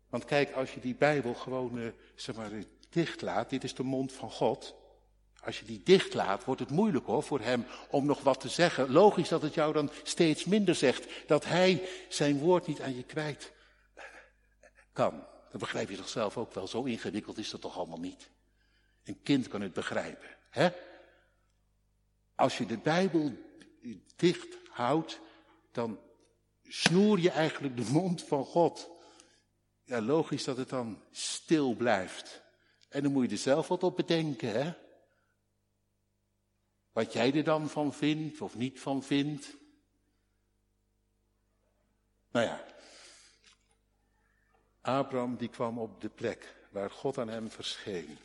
Want 0.10 0.26
kijk, 0.26 0.52
als 0.52 0.74
je 0.74 0.80
die 0.80 0.96
Bijbel 0.96 1.34
gewoon, 1.34 1.78
uh, 1.78 1.92
zeg 2.16 2.36
maar, 2.36 2.52
dicht 2.90 3.22
laat, 3.22 3.50
dit 3.50 3.64
is 3.64 3.76
de 3.76 3.84
mond 3.84 4.14
van 4.14 4.32
God. 4.32 4.76
Als 5.44 5.60
je 5.60 5.66
die 5.66 5.82
dicht 5.84 6.14
laat, 6.14 6.44
wordt 6.44 6.62
het 6.62 6.70
moeilijk 6.70 7.06
hoor 7.06 7.24
voor 7.24 7.40
hem 7.40 7.66
om 7.90 8.06
nog 8.06 8.22
wat 8.22 8.40
te 8.40 8.50
zeggen. 8.50 8.92
Logisch 8.92 9.30
dat 9.30 9.42
het 9.42 9.54
jou 9.54 9.74
dan 9.74 9.92
steeds 10.04 10.46
minder 10.46 10.76
zegt. 10.76 11.28
Dat 11.28 11.46
hij 11.46 11.90
zijn 12.10 12.40
woord 12.40 12.68
niet 12.68 12.82
aan 12.82 12.96
je 12.96 13.04
kwijt 13.04 13.52
kan. 14.94 15.24
Dat 15.52 15.60
begrijp 15.60 15.90
je 15.90 15.98
toch 15.98 16.10
zelf 16.10 16.38
ook 16.38 16.54
wel. 16.54 16.68
Zo 16.68 16.84
ingewikkeld 16.84 17.38
is 17.38 17.50
dat 17.50 17.62
toch 17.62 17.78
allemaal 17.78 18.00
niet. 18.00 18.30
Een 19.04 19.22
kind 19.24 19.48
kan 19.48 19.62
het 19.62 19.74
begrijpen. 19.74 20.30
Hè? 20.50 20.70
Als 22.36 22.58
je 22.58 22.66
de 22.66 22.78
Bijbel 22.78 23.34
dicht 24.16 24.58
houdt, 24.70 25.20
dan 25.72 26.00
snoer 26.64 27.20
je 27.20 27.30
eigenlijk 27.30 27.78
de 27.78 27.92
mond 27.92 28.24
van 28.24 28.46
God. 28.46 28.90
Ja, 29.84 30.02
logisch 30.02 30.44
dat 30.44 30.58
het 30.58 30.70
dan 30.70 31.04
stil 31.12 31.76
blijft. 31.76 32.42
En 32.90 33.04
dan 33.04 33.12
moet 33.12 33.26
je 33.26 33.32
er 33.32 33.42
zelf 33.42 33.68
wat 33.68 33.84
op 33.84 33.96
bedenken, 33.96 34.52
hè? 34.52 34.74
Wat 36.92 37.14
jij 37.14 37.34
er 37.34 37.44
dan 37.44 37.70
van 37.70 37.94
vindt 37.94 38.42
of 38.42 38.56
niet 38.56 38.80
van 38.80 39.04
vindt. 39.04 39.56
Nou 42.32 42.46
ja, 42.46 42.66
Abraham 44.82 45.36
die 45.36 45.50
kwam 45.50 45.80
op 45.80 46.02
de 46.02 46.10
plek 46.10 46.56
waar 46.70 46.92
God 46.92 47.18
aan 47.18 47.30
hem 47.30 47.50
verscheen. 47.50 48.18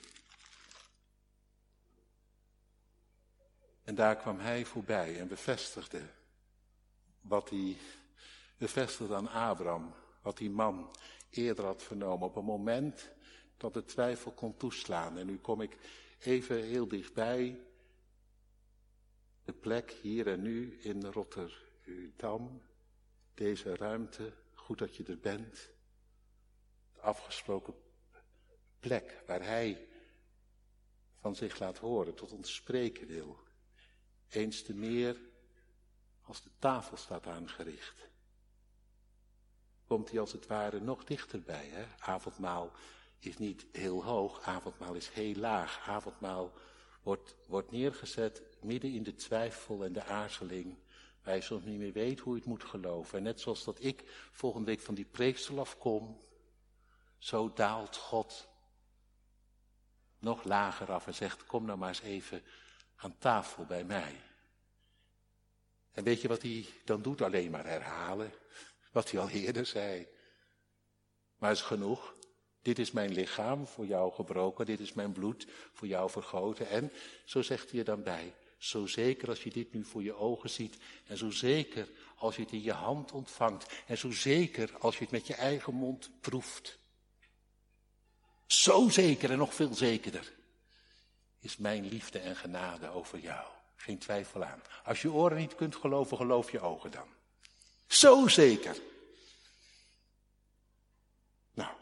En 3.85 3.95
daar 3.95 4.17
kwam 4.17 4.39
hij 4.39 4.65
voorbij 4.65 5.21
en 5.21 5.29
bevestigde 5.29 6.03
wat 7.21 7.51
hij 7.51 7.77
bevestigde 8.59 9.15
aan 9.15 9.29
Abraham, 9.29 9.95
wat 10.23 10.37
die 10.37 10.51
man 10.51 10.91
eerder 11.31 11.65
had 11.65 11.83
vernomen. 11.83 12.29
Op 12.29 12.37
een 12.37 12.45
moment 12.45 13.11
dat 13.57 13.75
de 13.75 13.85
twijfel 13.85 14.33
kon 14.33 14.57
toeslaan. 14.57 15.19
En 15.19 15.27
nu 15.27 15.39
kom 15.39 15.61
ik 15.61 15.77
even 16.19 16.63
heel 16.63 16.89
dichtbij. 16.89 17.61
De 19.47 19.53
plek 19.53 19.91
hier 19.91 20.27
en 20.27 20.43
nu 20.43 20.79
in 20.81 21.05
Rotterdam. 21.05 22.63
Deze 23.35 23.77
ruimte. 23.77 24.33
Goed 24.53 24.79
dat 24.79 24.97
je 24.97 25.05
er 25.05 25.19
bent. 25.19 25.71
De 26.93 27.01
afgesproken 27.01 27.75
plek 28.81 29.23
waar 29.27 29.43
hij 29.43 29.89
van 31.21 31.35
zich 31.35 31.59
laat 31.59 31.79
horen, 31.79 32.15
tot 32.15 32.33
ons 32.33 32.55
spreken 32.55 33.07
wil. 33.07 33.39
Eens 34.29 34.63
te 34.63 34.75
meer 34.75 35.21
als 36.23 36.43
de 36.43 36.51
tafel 36.59 36.97
staat 36.97 37.27
aangericht. 37.27 38.09
Komt 39.85 40.11
hij 40.11 40.21
als 40.21 40.33
het 40.33 40.47
ware 40.47 40.81
nog 40.81 41.05
dichterbij. 41.05 41.67
Hè? 41.69 41.87
Avondmaal 41.99 42.73
is 43.19 43.39
niet 43.39 43.67
heel 43.73 44.05
hoog, 44.05 44.41
avondmaal 44.41 44.95
is 44.95 45.09
heel 45.09 45.35
laag. 45.35 45.89
Avondmaal 45.89 46.53
wordt, 47.03 47.37
wordt 47.47 47.71
neergezet 47.71 48.43
midden 48.67 48.93
in 48.93 49.03
de 49.03 49.15
twijfel 49.15 49.85
en 49.85 49.93
de 49.93 50.05
aarzeling. 50.05 50.79
Waar 51.23 51.35
je 51.35 51.41
soms 51.41 51.65
niet 51.65 51.79
meer 51.79 51.93
weet 51.93 52.21
hoe 52.21 52.33
je 52.35 52.41
het 52.41 52.49
moet 52.49 52.65
geloven. 52.65 53.19
En 53.19 53.25
net 53.25 53.41
zoals 53.41 53.65
dat 53.65 53.85
ik 53.85 54.03
volgende 54.33 54.67
week 54.67 54.81
van 54.81 54.95
die 54.95 55.05
preeksel 55.05 55.59
afkom, 55.59 56.21
zo 57.19 57.53
daalt 57.53 57.97
God 57.97 58.49
nog 60.19 60.45
lager 60.45 60.93
af 60.93 61.07
en 61.07 61.15
zegt, 61.15 61.45
kom 61.45 61.65
nou 61.65 61.79
maar 61.79 61.89
eens 61.89 62.01
even 62.01 62.43
aan 62.97 63.19
tafel 63.19 63.65
bij 63.65 63.85
mij. 63.85 64.21
En 65.93 66.05
weet 66.05 66.21
je 66.21 66.29
wat 66.29 66.43
hij 66.43 66.67
dan 66.85 67.03
doet? 67.03 67.23
Alleen 67.23 67.51
maar 67.51 67.67
herhalen 67.67 68.33
wat 68.93 69.11
hij 69.11 69.21
al 69.21 69.29
eerder 69.29 69.67
zei. 69.67 70.07
Maar 71.39 71.51
is 71.51 71.63
genoeg. 71.63 72.15
Dit 72.63 72.79
is 72.79 72.91
mijn 72.91 73.13
lichaam 73.13 73.67
voor 73.67 73.87
jou 73.87 74.13
gebroken, 74.13 74.67
dit 74.67 74.81
is 74.81 74.93
mijn 74.93 75.13
bloed 75.13 75.47
voor 75.73 75.89
jou 75.89 76.11
vergoten. 76.11 76.69
En, 76.69 76.93
zo 77.25 77.43
zegt 77.43 77.71
hij 77.71 77.79
er 77.79 77.85
dan 77.85 78.03
bij, 78.03 78.35
zo 78.57 78.87
zeker 78.87 79.29
als 79.29 79.43
je 79.43 79.51
dit 79.51 79.73
nu 79.73 79.85
voor 79.85 80.03
je 80.03 80.15
ogen 80.15 80.51
ziet, 80.51 80.77
en 81.07 81.17
zo 81.17 81.31
zeker 81.31 81.89
als 82.17 82.37
je 82.37 82.43
het 82.43 82.53
in 82.53 82.63
je 82.63 82.73
hand 82.73 83.13
ontvangt, 83.13 83.67
en 83.87 83.99
zo 83.99 84.11
zeker 84.11 84.77
als 84.79 84.95
je 84.99 85.03
het 85.03 85.13
met 85.13 85.27
je 85.27 85.35
eigen 85.35 85.75
mond 85.75 86.11
proeft. 86.21 86.79
Zo 88.47 88.89
zeker 88.89 89.31
en 89.31 89.39
nog 89.39 89.55
veel 89.55 89.75
zekerder 89.75 90.33
is 91.39 91.57
mijn 91.57 91.89
liefde 91.89 92.19
en 92.19 92.37
genade 92.37 92.89
over 92.89 93.19
jou. 93.19 93.47
Geen 93.77 93.99
twijfel 93.99 94.45
aan. 94.45 94.63
Als 94.85 95.03
je 95.03 95.13
oren 95.13 95.37
niet 95.37 95.55
kunt 95.55 95.77
geloven, 95.77 96.17
geloof 96.17 96.51
je 96.51 96.61
ogen 96.61 96.91
dan. 96.91 97.09
Zo 97.87 98.29
zeker. 98.29 98.77
Nou, 101.55 101.75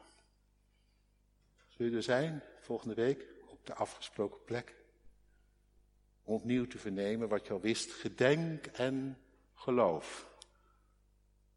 zul 1.68 1.86
je 1.86 1.96
er 1.96 2.02
zijn 2.02 2.42
volgende 2.60 2.94
week 2.94 3.26
op 3.46 3.66
de 3.66 3.74
afgesproken 3.74 4.44
plek? 4.44 4.74
Opnieuw 6.24 6.66
te 6.66 6.78
vernemen 6.78 7.28
wat 7.28 7.46
je 7.46 7.52
al 7.52 7.60
wist. 7.60 7.92
Gedenk 7.92 8.66
en 8.66 9.18
geloof. 9.54 10.26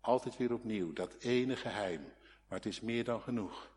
Altijd 0.01 0.37
weer 0.37 0.53
opnieuw, 0.53 0.93
dat 0.93 1.15
ene 1.19 1.55
geheim. 1.55 2.01
Maar 2.47 2.57
het 2.57 2.67
is 2.67 2.81
meer 2.81 3.03
dan 3.03 3.21
genoeg. 3.21 3.69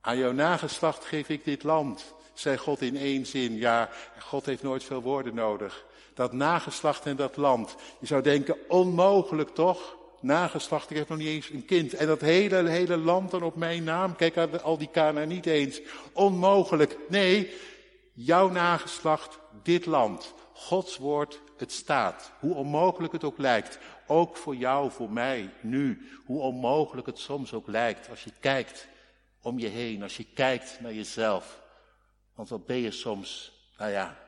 Aan 0.00 0.18
jouw 0.18 0.32
nageslacht 0.32 1.04
geef 1.04 1.28
ik 1.28 1.44
dit 1.44 1.62
land, 1.62 2.14
zei 2.32 2.56
God 2.56 2.80
in 2.80 2.96
één 2.96 3.26
zin. 3.26 3.56
Ja, 3.56 3.90
God 4.18 4.46
heeft 4.46 4.62
nooit 4.62 4.84
veel 4.84 5.02
woorden 5.02 5.34
nodig. 5.34 5.86
Dat 6.14 6.32
nageslacht 6.32 7.06
en 7.06 7.16
dat 7.16 7.36
land. 7.36 7.74
Je 8.00 8.06
zou 8.06 8.22
denken, 8.22 8.56
onmogelijk 8.68 9.48
toch? 9.48 9.96
Nageslacht, 10.20 10.90
ik 10.90 10.96
heb 10.96 11.08
nog 11.08 11.18
niet 11.18 11.26
eens 11.26 11.50
een 11.50 11.64
kind. 11.64 11.94
En 11.94 12.06
dat 12.06 12.20
hele, 12.20 12.68
hele 12.68 12.96
land 12.96 13.30
dan 13.30 13.42
op 13.42 13.56
mijn 13.56 13.84
naam. 13.84 14.16
Kijk, 14.16 14.36
al 14.36 14.78
die 14.78 14.90
kana 14.90 15.24
niet 15.24 15.46
eens. 15.46 15.80
Onmogelijk. 16.12 16.98
Nee, 17.08 17.54
jouw 18.24 18.48
nageslacht, 18.48 19.38
dit 19.62 19.86
land. 19.86 20.34
Gods 20.52 20.96
woord, 20.96 21.40
het 21.56 21.72
staat. 21.72 22.32
Hoe 22.38 22.54
onmogelijk 22.54 23.12
het 23.12 23.24
ook 23.24 23.38
lijkt. 23.38 23.78
Ook 24.06 24.36
voor 24.36 24.56
jou, 24.56 24.90
voor 24.90 25.10
mij, 25.10 25.54
nu. 25.60 26.10
Hoe 26.24 26.40
onmogelijk 26.40 27.06
het 27.06 27.18
soms 27.18 27.52
ook 27.52 27.66
lijkt. 27.66 28.10
Als 28.10 28.24
je 28.24 28.32
kijkt 28.40 28.88
om 29.42 29.58
je 29.58 29.66
heen, 29.66 30.02
als 30.02 30.16
je 30.16 30.24
kijkt 30.24 30.80
naar 30.80 30.92
jezelf. 30.92 31.62
Want 32.34 32.48
wat 32.48 32.66
ben 32.66 32.76
je 32.76 32.90
soms, 32.90 33.52
nou 33.76 33.90
ja, 33.90 34.18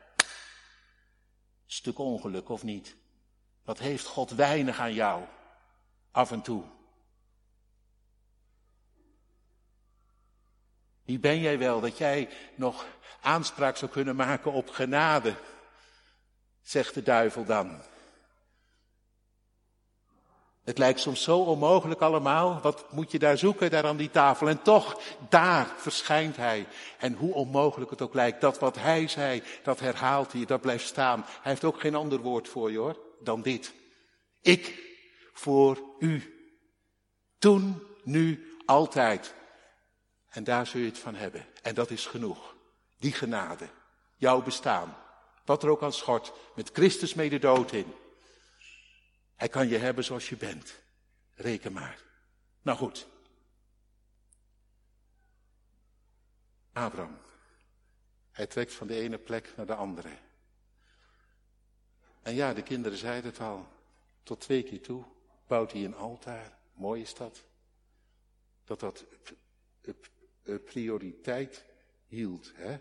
stuk 1.65 1.99
ongeluk 1.99 2.49
of 2.49 2.63
niet? 2.63 2.95
Wat 3.63 3.79
heeft 3.79 4.05
God 4.05 4.31
weinig 4.31 4.79
aan 4.79 4.93
jou, 4.93 5.23
af 6.11 6.31
en 6.31 6.41
toe? 6.41 6.63
Wie 11.11 11.19
ben 11.19 11.39
jij 11.39 11.57
wel 11.57 11.79
dat 11.79 11.97
jij 11.97 12.29
nog 12.55 12.85
aanspraak 13.21 13.77
zou 13.77 13.91
kunnen 13.91 14.15
maken 14.15 14.51
op 14.51 14.69
genade? 14.69 15.33
Zegt 16.61 16.93
de 16.93 17.03
duivel 17.03 17.45
dan. 17.45 17.81
Het 20.63 20.77
lijkt 20.77 20.99
soms 20.99 21.23
zo 21.23 21.37
onmogelijk 21.37 22.01
allemaal. 22.01 22.59
Wat 22.61 22.91
moet 22.91 23.11
je 23.11 23.19
daar 23.19 23.37
zoeken, 23.37 23.69
daar 23.69 23.85
aan 23.85 23.97
die 23.97 24.11
tafel? 24.11 24.49
En 24.49 24.61
toch, 24.61 24.99
daar 25.29 25.67
verschijnt 25.77 26.37
hij. 26.37 26.67
En 26.97 27.13
hoe 27.13 27.33
onmogelijk 27.33 27.91
het 27.91 28.01
ook 28.01 28.13
lijkt, 28.13 28.41
dat 28.41 28.59
wat 28.59 28.75
hij 28.75 29.07
zei, 29.07 29.43
dat 29.63 29.79
herhaalt 29.79 30.31
hij, 30.31 30.45
dat 30.45 30.61
blijft 30.61 30.87
staan. 30.87 31.23
Hij 31.25 31.51
heeft 31.51 31.63
ook 31.63 31.79
geen 31.79 31.95
ander 31.95 32.19
woord 32.19 32.47
voor 32.47 32.71
je 32.71 32.77
hoor, 32.77 32.99
dan 33.19 33.41
dit. 33.41 33.73
Ik 34.41 34.79
voor 35.33 35.79
u. 35.99 36.35
Toen, 37.37 37.83
nu, 38.03 38.55
altijd. 38.65 39.39
En 40.31 40.43
daar 40.43 40.67
zul 40.67 40.79
je 40.79 40.85
het 40.85 40.99
van 40.99 41.15
hebben. 41.15 41.45
En 41.61 41.75
dat 41.75 41.89
is 41.89 42.05
genoeg. 42.05 42.55
Die 42.97 43.11
genade. 43.11 43.69
Jouw 44.15 44.41
bestaan. 44.41 44.97
Wat 45.45 45.63
er 45.63 45.69
ook 45.69 45.83
aan 45.83 45.93
schort. 45.93 46.33
Met 46.55 46.69
Christus 46.73 47.13
mede 47.13 47.39
dood 47.39 47.71
in. 47.71 47.93
Hij 49.35 49.49
kan 49.49 49.67
je 49.67 49.77
hebben 49.77 50.03
zoals 50.03 50.29
je 50.29 50.37
bent. 50.37 50.75
Reken 51.35 51.73
maar. 51.73 52.03
Nou 52.61 52.77
goed. 52.77 53.07
Abraham. 56.73 57.17
Hij 58.31 58.47
trekt 58.47 58.73
van 58.73 58.87
de 58.87 58.95
ene 58.95 59.17
plek 59.17 59.53
naar 59.55 59.65
de 59.65 59.75
andere. 59.75 60.17
En 62.21 62.33
ja, 62.33 62.53
de 62.53 62.63
kinderen 62.63 62.97
zeiden 62.97 63.31
het 63.31 63.39
al. 63.39 63.67
Tot 64.23 64.39
twee 64.39 64.63
keer 64.63 64.81
toe 64.81 65.03
bouwt 65.47 65.71
hij 65.71 65.85
een 65.85 65.95
altaar. 65.95 66.57
Mooi 66.73 67.01
is 67.01 67.13
dat. 67.13 67.43
Dat 68.63 68.79
dat 68.79 69.05
prioriteit 70.59 71.65
hield. 72.07 72.51
Hè? 72.55 72.77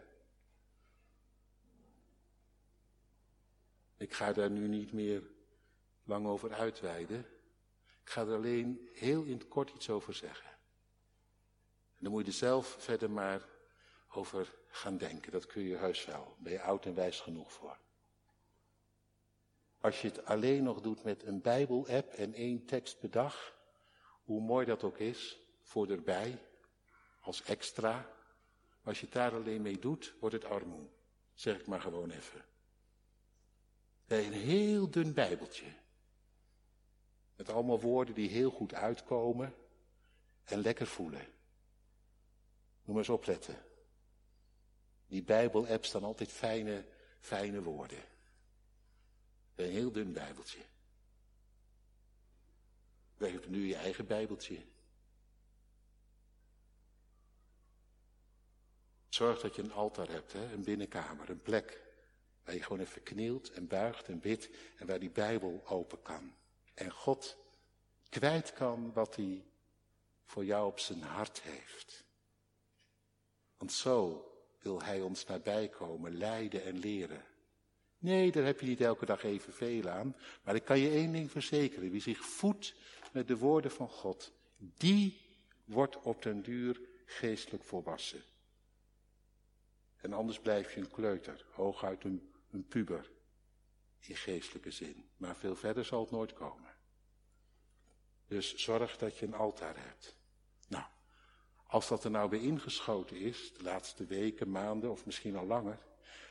Ik 3.97 4.13
ga 4.13 4.33
daar 4.33 4.51
nu 4.51 4.69
niet 4.69 4.93
meer 4.93 5.23
lang 6.05 6.27
over 6.27 6.53
uitweiden. 6.53 7.19
Ik 8.03 8.11
ga 8.11 8.21
er 8.21 8.35
alleen 8.35 8.89
heel 8.93 9.23
in 9.23 9.39
het 9.39 9.49
kort 9.49 9.71
iets 9.71 9.91
over 9.91 10.15
zeggen. 10.15 10.51
En 11.97 12.07
dan 12.07 12.11
moet 12.13 12.25
je 12.25 12.31
er 12.31 12.37
zelf 12.37 12.77
verder 12.79 13.11
maar 13.11 13.49
over 14.13 14.55
gaan 14.69 14.97
denken. 14.97 15.33
Dat 15.33 15.47
kun 15.47 15.63
je 15.63 15.77
heus 15.77 16.05
wel. 16.05 16.37
Ben 16.39 16.53
je 16.53 16.63
oud 16.63 16.85
en 16.87 16.95
wijs 16.95 17.21
genoeg 17.21 17.53
voor. 17.53 17.79
Als 19.81 20.01
je 20.03 20.09
het 20.09 20.25
alleen 20.25 20.63
nog 20.63 20.81
doet 20.81 21.05
met 21.05 21.23
een 21.23 21.41
Bijbel-app 21.41 22.13
en 22.13 22.35
één 22.35 22.65
tekst 22.65 22.99
per 22.99 23.11
dag, 23.11 23.55
hoe 24.25 24.41
mooi 24.41 24.67
dat 24.67 24.85
ook 24.85 24.99
is, 24.99 25.41
voor 25.63 25.89
erbij, 25.89 26.39
als 27.31 27.43
extra. 27.43 28.13
Als 28.83 29.01
je 29.01 29.05
het 29.05 29.15
daar 29.15 29.35
alleen 29.35 29.63
mee 29.63 29.79
doet, 29.79 30.15
wordt 30.21 30.35
het 30.35 30.45
armoe. 30.45 30.87
Zeg 31.35 31.59
ik 31.59 31.67
maar 31.67 31.81
gewoon 31.81 32.11
even. 32.11 32.45
Een 34.07 34.33
heel 34.33 34.91
dun 34.91 35.15
bijbeltje. 35.15 35.67
Met 37.37 37.49
allemaal 37.49 37.81
woorden 37.81 38.15
die 38.15 38.29
heel 38.29 38.51
goed 38.51 38.75
uitkomen 38.75 39.55
en 40.45 40.61
lekker 40.61 40.87
voelen. 40.87 41.21
Moet 41.21 42.87
maar 42.87 42.97
eens 42.97 43.09
opletten. 43.09 43.63
Die 45.07 45.23
Bijbel-app 45.23 45.85
staan 45.85 46.05
altijd 46.05 46.33
fijne, 46.33 46.85
fijne 47.21 47.63
woorden. 47.63 48.05
Een 49.55 49.71
heel 49.71 49.93
dun 49.93 50.13
bijbeltje. 50.13 50.61
We 53.17 53.29
hebben 53.29 53.51
nu 53.51 53.67
je 53.67 53.77
eigen 53.77 54.07
bijbeltje. 54.07 54.63
Zorg 59.11 59.41
dat 59.41 59.57
je 59.57 59.63
een 59.63 59.73
altaar 59.73 60.09
hebt, 60.09 60.33
hè? 60.33 60.53
een 60.53 60.65
binnenkamer, 60.65 61.31
een 61.31 61.43
plek. 61.43 61.83
Waar 62.45 62.55
je 62.55 62.63
gewoon 62.63 62.81
even 62.81 63.03
knielt 63.03 63.51
en 63.51 63.67
buigt 63.67 64.09
en 64.09 64.21
bidt 64.21 64.49
en 64.77 64.87
waar 64.87 64.99
die 64.99 65.11
Bijbel 65.11 65.63
open 65.67 66.03
kan. 66.03 66.35
En 66.75 66.91
God 66.93 67.37
kwijt 68.09 68.53
kan 68.53 68.93
wat 68.93 69.17
hij 69.17 69.45
voor 70.25 70.45
jou 70.45 70.67
op 70.67 70.79
zijn 70.79 71.03
hart 71.03 71.43
heeft. 71.43 72.05
Want 73.57 73.73
zo 73.73 74.25
wil 74.63 74.83
hij 74.83 75.01
ons 75.01 75.27
nabij 75.27 75.69
komen, 75.69 76.17
leiden 76.17 76.65
en 76.65 76.79
leren. 76.79 77.25
Nee, 77.99 78.33
daar 78.33 78.45
heb 78.45 78.61
je 78.61 78.67
niet 78.67 78.81
elke 78.81 79.07
dag 79.07 79.23
evenveel 79.23 79.89
aan. 79.89 80.17
Maar 80.43 80.55
ik 80.55 80.65
kan 80.65 80.79
je 80.79 80.91
één 80.91 81.13
ding 81.13 81.31
verzekeren. 81.31 81.91
Wie 81.91 82.01
zich 82.01 82.25
voedt 82.25 82.75
met 83.13 83.29
de 83.29 83.37
woorden 83.37 83.71
van 83.71 83.89
God, 83.89 84.33
die 84.57 85.21
wordt 85.65 86.03
op 86.03 86.23
den 86.23 86.43
duur 86.43 86.81
geestelijk 87.05 87.65
volwassen. 87.65 88.23
En 90.01 90.13
anders 90.13 90.41
blijf 90.41 90.75
je 90.75 90.81
een 90.81 90.91
kleuter, 90.91 91.47
hooguit 91.51 92.05
een, 92.05 92.33
een 92.51 92.67
puber. 92.67 93.11
In 93.99 94.17
geestelijke 94.17 94.71
zin. 94.71 95.09
Maar 95.17 95.37
veel 95.37 95.57
verder 95.57 95.85
zal 95.85 96.01
het 96.01 96.11
nooit 96.11 96.33
komen. 96.33 96.75
Dus 98.27 98.57
zorg 98.57 98.97
dat 98.97 99.19
je 99.19 99.27
een 99.27 99.35
altaar 99.35 99.77
hebt. 99.77 100.17
Nou, 100.69 100.85
als 101.67 101.89
dat 101.89 102.05
er 102.05 102.11
nou 102.11 102.29
bij 102.29 102.41
ingeschoten 102.41 103.17
is, 103.17 103.53
de 103.53 103.63
laatste 103.63 104.05
weken, 104.05 104.51
maanden 104.51 104.91
of 104.91 105.07
misschien 105.07 105.37
al 105.37 105.47
langer, 105.47 105.79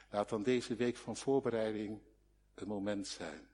laat 0.10 0.30
dan 0.30 0.44
deze 0.44 0.76
week 0.76 0.98
van 0.98 1.18
voorbereiding 1.18 2.02
een 2.54 2.68
moment 2.68 3.08
zijn. 3.08 3.48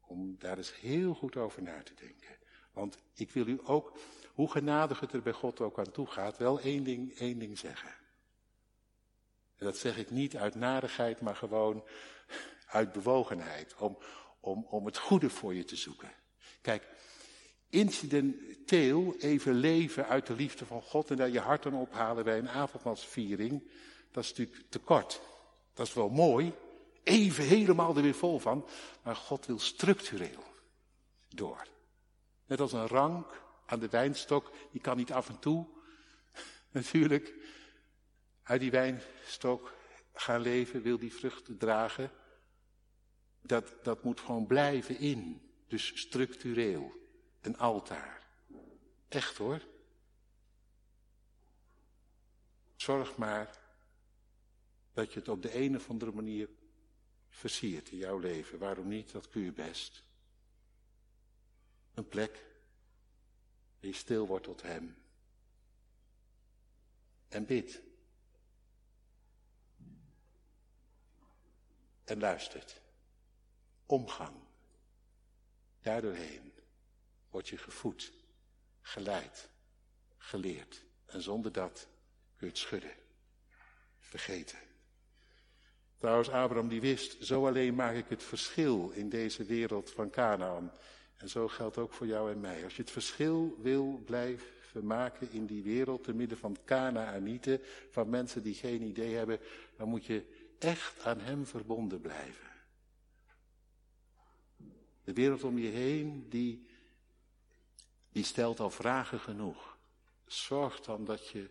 Om 0.00 0.38
daar 0.38 0.56
eens 0.56 0.80
heel 0.80 1.14
goed 1.14 1.36
over 1.36 1.62
na 1.62 1.82
te 1.82 1.94
denken. 1.94 2.38
Want 2.72 2.98
ik 3.14 3.30
wil 3.30 3.46
u 3.46 3.60
ook, 3.64 3.98
hoe 4.34 4.50
genadig 4.50 5.00
het 5.00 5.12
er 5.12 5.22
bij 5.22 5.32
God 5.32 5.60
ook 5.60 5.78
aan 5.78 5.90
toe 5.90 6.06
gaat, 6.06 6.38
wel 6.38 6.60
één 6.60 6.84
ding, 6.84 7.18
één 7.18 7.38
ding 7.38 7.58
zeggen. 7.58 7.94
En 9.58 9.64
dat 9.66 9.76
zeg 9.76 9.98
ik 9.98 10.10
niet 10.10 10.36
uit 10.36 10.54
narigheid, 10.54 11.20
maar 11.20 11.36
gewoon 11.36 11.84
uit 12.66 12.92
bewogenheid. 12.92 13.74
Om, 13.78 13.98
om, 14.40 14.66
om 14.68 14.86
het 14.86 14.98
goede 14.98 15.30
voor 15.30 15.54
je 15.54 15.64
te 15.64 15.76
zoeken. 15.76 16.12
Kijk, 16.60 16.88
incidenteel 17.68 19.14
even 19.18 19.54
leven 19.54 20.06
uit 20.08 20.26
de 20.26 20.34
liefde 20.34 20.66
van 20.66 20.82
God 20.82 21.10
en 21.10 21.16
daar 21.16 21.30
je 21.30 21.40
hart 21.40 21.66
aan 21.66 21.74
ophalen 21.74 22.24
bij 22.24 22.38
een 22.38 22.48
avondmaalsviering, 22.48 23.70
dat 24.10 24.24
is 24.24 24.28
natuurlijk 24.30 24.70
te 24.70 24.78
kort. 24.78 25.20
Dat 25.74 25.86
is 25.86 25.94
wel 25.94 26.08
mooi, 26.08 26.52
even 27.02 27.44
helemaal 27.44 27.96
er 27.96 28.02
weer 28.02 28.14
vol 28.14 28.38
van, 28.38 28.66
maar 29.02 29.16
God 29.16 29.46
wil 29.46 29.58
structureel 29.58 30.44
door. 31.28 31.66
Net 32.46 32.60
als 32.60 32.72
een 32.72 32.86
rank 32.86 33.42
aan 33.66 33.80
de 33.80 33.88
wijnstok, 33.88 34.52
die 34.72 34.80
kan 34.80 34.96
niet 34.96 35.12
af 35.12 35.28
en 35.28 35.38
toe 35.38 35.66
natuurlijk 36.70 37.34
uit 38.46 38.60
die 38.60 38.70
wijnstok 38.70 39.74
gaan 40.12 40.40
leven, 40.40 40.82
wil 40.82 40.98
die 40.98 41.12
vruchten 41.12 41.58
dragen. 41.58 42.10
Dat, 43.42 43.74
dat 43.82 44.04
moet 44.04 44.20
gewoon 44.20 44.46
blijven 44.46 44.98
in, 44.98 45.50
dus 45.66 46.00
structureel. 46.00 46.92
Een 47.40 47.58
altaar. 47.58 48.26
Echt 49.08 49.36
hoor. 49.36 49.62
Zorg 52.76 53.16
maar 53.16 53.58
dat 54.92 55.12
je 55.12 55.18
het 55.18 55.28
op 55.28 55.42
de 55.42 55.54
een 55.56 55.76
of 55.76 55.90
andere 55.90 56.12
manier 56.12 56.48
versiert 57.28 57.90
in 57.90 57.98
jouw 57.98 58.18
leven. 58.18 58.58
Waarom 58.58 58.88
niet? 58.88 59.12
Dat 59.12 59.28
kun 59.28 59.42
je 59.42 59.52
best. 59.52 60.04
Een 61.94 62.08
plek 62.08 62.44
die 63.80 63.94
stil 63.94 64.26
wordt 64.26 64.44
tot 64.44 64.62
Hem. 64.62 64.96
En 67.28 67.46
bid. 67.46 67.85
En 72.06 72.20
luistert. 72.20 72.80
Omgang. 73.86 74.36
Daardoorheen 75.80 76.52
word 77.30 77.48
je 77.48 77.56
gevoed, 77.56 78.12
geleid, 78.80 79.48
geleerd. 80.16 80.84
En 81.06 81.22
zonder 81.22 81.52
dat 81.52 81.88
kun 82.36 82.46
je 82.46 82.52
het 82.52 82.58
schudden. 82.58 82.94
Vergeten. 83.98 84.58
Trouwens, 85.98 86.30
Abraham 86.30 86.68
die 86.68 86.80
wist, 86.80 87.24
zo 87.24 87.46
alleen 87.46 87.74
maak 87.74 87.94
ik 87.94 88.08
het 88.08 88.22
verschil 88.22 88.90
in 88.90 89.08
deze 89.08 89.44
wereld 89.44 89.90
van 89.90 90.10
Canaan. 90.10 90.72
En 91.16 91.28
zo 91.28 91.48
geldt 91.48 91.78
ook 91.78 91.92
voor 91.92 92.06
jou 92.06 92.32
en 92.32 92.40
mij. 92.40 92.64
Als 92.64 92.76
je 92.76 92.82
het 92.82 92.90
verschil 92.90 93.56
wil 93.62 94.02
blijven 94.04 94.46
maken 94.82 95.30
in 95.30 95.46
die 95.46 95.62
wereld, 95.62 96.04
te 96.04 96.14
midden 96.14 96.38
van 96.38 96.56
Canaanieten, 96.64 97.60
van 97.90 98.10
mensen 98.10 98.42
die 98.42 98.54
geen 98.54 98.82
idee 98.82 99.14
hebben, 99.14 99.38
dan 99.76 99.88
moet 99.88 100.04
je 100.04 100.24
echt 100.58 101.04
aan 101.04 101.20
hem 101.20 101.46
verbonden 101.46 102.00
blijven. 102.00 102.50
De 105.04 105.12
wereld 105.12 105.44
om 105.44 105.58
je 105.58 105.68
heen, 105.68 106.28
die 106.28 106.66
die 108.16 108.24
stelt 108.24 108.60
al 108.60 108.70
vragen 108.70 109.20
genoeg. 109.20 109.78
Zorg 110.26 110.80
dan 110.80 111.04
dat 111.04 111.28
je 111.28 111.50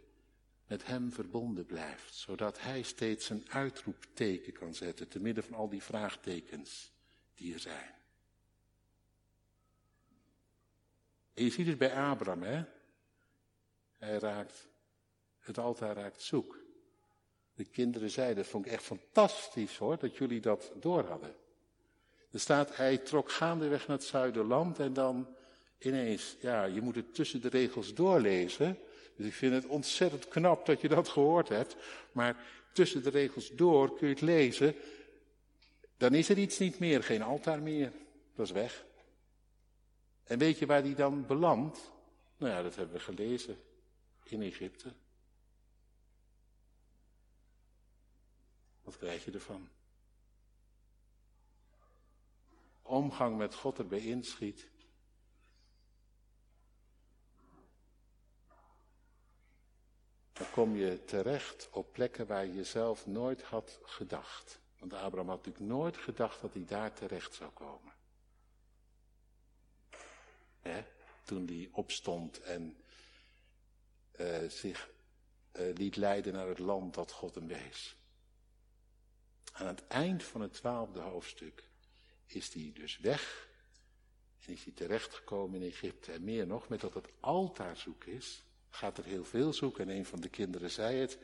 met 0.67 0.85
hem 0.85 1.11
verbonden 1.11 1.65
blijft, 1.65 2.13
zodat 2.13 2.61
hij 2.61 2.81
steeds 2.81 3.29
een 3.29 3.49
uitroepteken 3.49 4.53
kan 4.53 4.73
zetten, 4.73 5.07
te 5.07 5.19
midden 5.19 5.43
van 5.43 5.53
al 5.53 5.69
die 5.69 5.83
vraagtekens 5.83 6.91
die 7.33 7.53
er 7.53 7.59
zijn. 7.59 7.93
En 11.33 11.43
je 11.43 11.49
ziet 11.49 11.67
het 11.67 11.77
bij 11.77 11.95
Abraham, 11.95 12.43
hè? 12.43 12.63
Hij 13.97 14.17
raakt, 14.17 14.67
het 15.39 15.57
altaar 15.57 15.95
raakt 15.95 16.21
zoek. 16.21 16.64
De 17.55 17.65
kinderen 17.65 18.09
zeiden, 18.09 18.35
dat 18.35 18.47
vond 18.47 18.65
ik 18.65 18.71
echt 18.71 18.83
fantastisch 18.83 19.77
hoor, 19.77 19.97
dat 19.97 20.17
jullie 20.17 20.41
dat 20.41 20.71
door 20.79 21.03
hadden. 21.03 21.35
Er 22.31 22.39
staat, 22.39 22.75
hij 22.75 22.97
trok 22.97 23.31
gaandeweg 23.31 23.87
naar 23.87 23.97
het 23.97 24.05
zuiderland 24.05 24.79
en 24.79 24.93
dan 24.93 25.27
ineens, 25.79 26.37
ja, 26.39 26.63
je 26.63 26.81
moet 26.81 26.95
het 26.95 27.13
tussen 27.13 27.41
de 27.41 27.49
regels 27.49 27.93
doorlezen. 27.93 28.79
Dus 29.15 29.25
ik 29.25 29.33
vind 29.33 29.53
het 29.53 29.65
ontzettend 29.65 30.27
knap 30.27 30.65
dat 30.65 30.81
je 30.81 30.87
dat 30.87 31.07
gehoord 31.07 31.49
hebt. 31.49 31.75
Maar 32.11 32.45
tussen 32.73 33.03
de 33.03 33.09
regels 33.09 33.51
door 33.51 33.97
kun 33.97 34.07
je 34.07 34.13
het 34.13 34.21
lezen. 34.21 34.75
Dan 35.97 36.13
is 36.13 36.29
er 36.29 36.37
iets 36.37 36.59
niet 36.59 36.79
meer, 36.79 37.03
geen 37.03 37.21
altaar 37.21 37.61
meer. 37.61 37.91
Dat 38.35 38.45
is 38.45 38.51
weg. 38.51 38.85
En 40.23 40.37
weet 40.37 40.59
je 40.59 40.65
waar 40.65 40.83
die 40.83 40.95
dan 40.95 41.25
belandt? 41.25 41.91
Nou 42.37 42.51
ja, 42.51 42.61
dat 42.61 42.75
hebben 42.75 42.95
we 42.95 43.01
gelezen 43.01 43.57
in 44.23 44.41
Egypte. 44.41 44.93
Wat 48.85 48.97
krijg 48.97 49.25
je 49.25 49.31
ervan? 49.31 49.69
Omgang 52.81 53.37
met 53.37 53.55
God 53.55 53.77
erbij 53.77 53.99
inschiet. 54.05 54.67
dan 60.35 60.49
kom 60.51 60.75
je 60.75 61.03
terecht 61.05 61.69
op 61.71 61.93
plekken 61.93 62.27
waar 62.27 62.45
je 62.45 62.63
zelf 62.63 63.05
nooit 63.05 63.43
had 63.43 63.79
gedacht. 63.83 64.59
Want 64.79 64.93
Abraham 64.93 65.29
had 65.29 65.37
natuurlijk 65.37 65.65
nooit 65.65 65.97
gedacht 65.97 66.41
dat 66.41 66.53
hij 66.53 66.65
daar 66.65 66.93
terecht 66.93 67.33
zou 67.33 67.51
komen. 67.51 67.93
Toen 71.23 71.45
hij 71.45 71.69
opstond 71.71 72.41
en 72.41 72.77
uh, 74.19 74.49
zich 74.49 74.89
uh, 75.53 75.75
liet 75.75 75.95
leiden 75.95 76.33
naar 76.33 76.47
het 76.47 76.59
land 76.59 76.93
dat 76.93 77.11
God 77.11 77.35
hem 77.35 77.47
wees. 77.47 77.95
Aan 79.55 79.67
het 79.67 79.87
eind 79.87 80.23
van 80.23 80.41
het 80.41 80.53
twaalfde 80.53 80.99
hoofdstuk 80.99 81.69
is 82.25 82.53
hij 82.53 82.71
dus 82.73 82.97
weg 82.97 83.49
en 84.45 84.53
is 84.53 84.63
hij 84.63 84.73
terechtgekomen 84.73 85.61
in 85.61 85.67
Egypte. 85.67 86.11
En 86.11 86.23
meer 86.23 86.47
nog, 86.47 86.69
met 86.69 86.81
dat 86.81 86.93
het 86.93 87.09
altaarzoek 87.19 88.03
is, 88.03 88.43
gaat 88.69 88.97
er 88.97 89.03
heel 89.03 89.25
veel 89.25 89.53
zoeken. 89.53 89.89
En 89.89 89.95
een 89.95 90.05
van 90.05 90.21
de 90.21 90.29
kinderen 90.29 90.71
zei 90.71 90.97
het. 90.97 91.17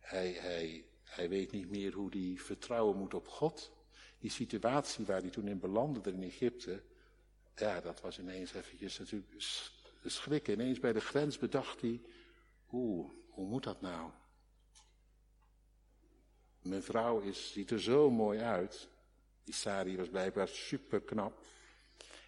Hij, 0.00 0.32
hij, 0.32 0.84
hij 1.02 1.28
weet 1.28 1.52
niet 1.52 1.70
meer 1.70 1.92
hoe 1.92 2.10
hij 2.10 2.34
vertrouwen 2.36 2.96
moet 2.96 3.14
op 3.14 3.28
God. 3.28 3.72
Die 4.18 4.30
situatie 4.30 5.04
waar 5.04 5.20
hij 5.20 5.30
toen 5.30 5.48
in 5.48 5.58
belandde 5.58 6.10
in 6.10 6.22
Egypte. 6.22 6.82
Ja, 7.56 7.80
dat 7.80 8.00
was 8.00 8.18
ineens 8.18 8.52
eventjes 8.52 8.98
natuurlijk 8.98 9.32
de 10.02 10.08
schrik. 10.08 10.48
Ineens 10.48 10.80
bij 10.80 10.92
de 10.92 11.00
grens 11.00 11.38
bedacht 11.38 11.80
hij, 11.80 12.00
oeh, 12.72 13.10
hoe 13.28 13.46
moet 13.46 13.64
dat 13.64 13.80
nou? 13.80 14.10
Mijn 16.64 16.82
vrouw 16.82 17.20
is, 17.20 17.52
ziet 17.52 17.70
er 17.70 17.80
zo 17.80 18.10
mooi 18.10 18.40
uit. 18.40 18.88
Die 19.44 19.54
Sari 19.54 19.96
was 19.96 20.08
blijkbaar 20.08 20.48
super 20.48 21.00
knap. 21.00 21.44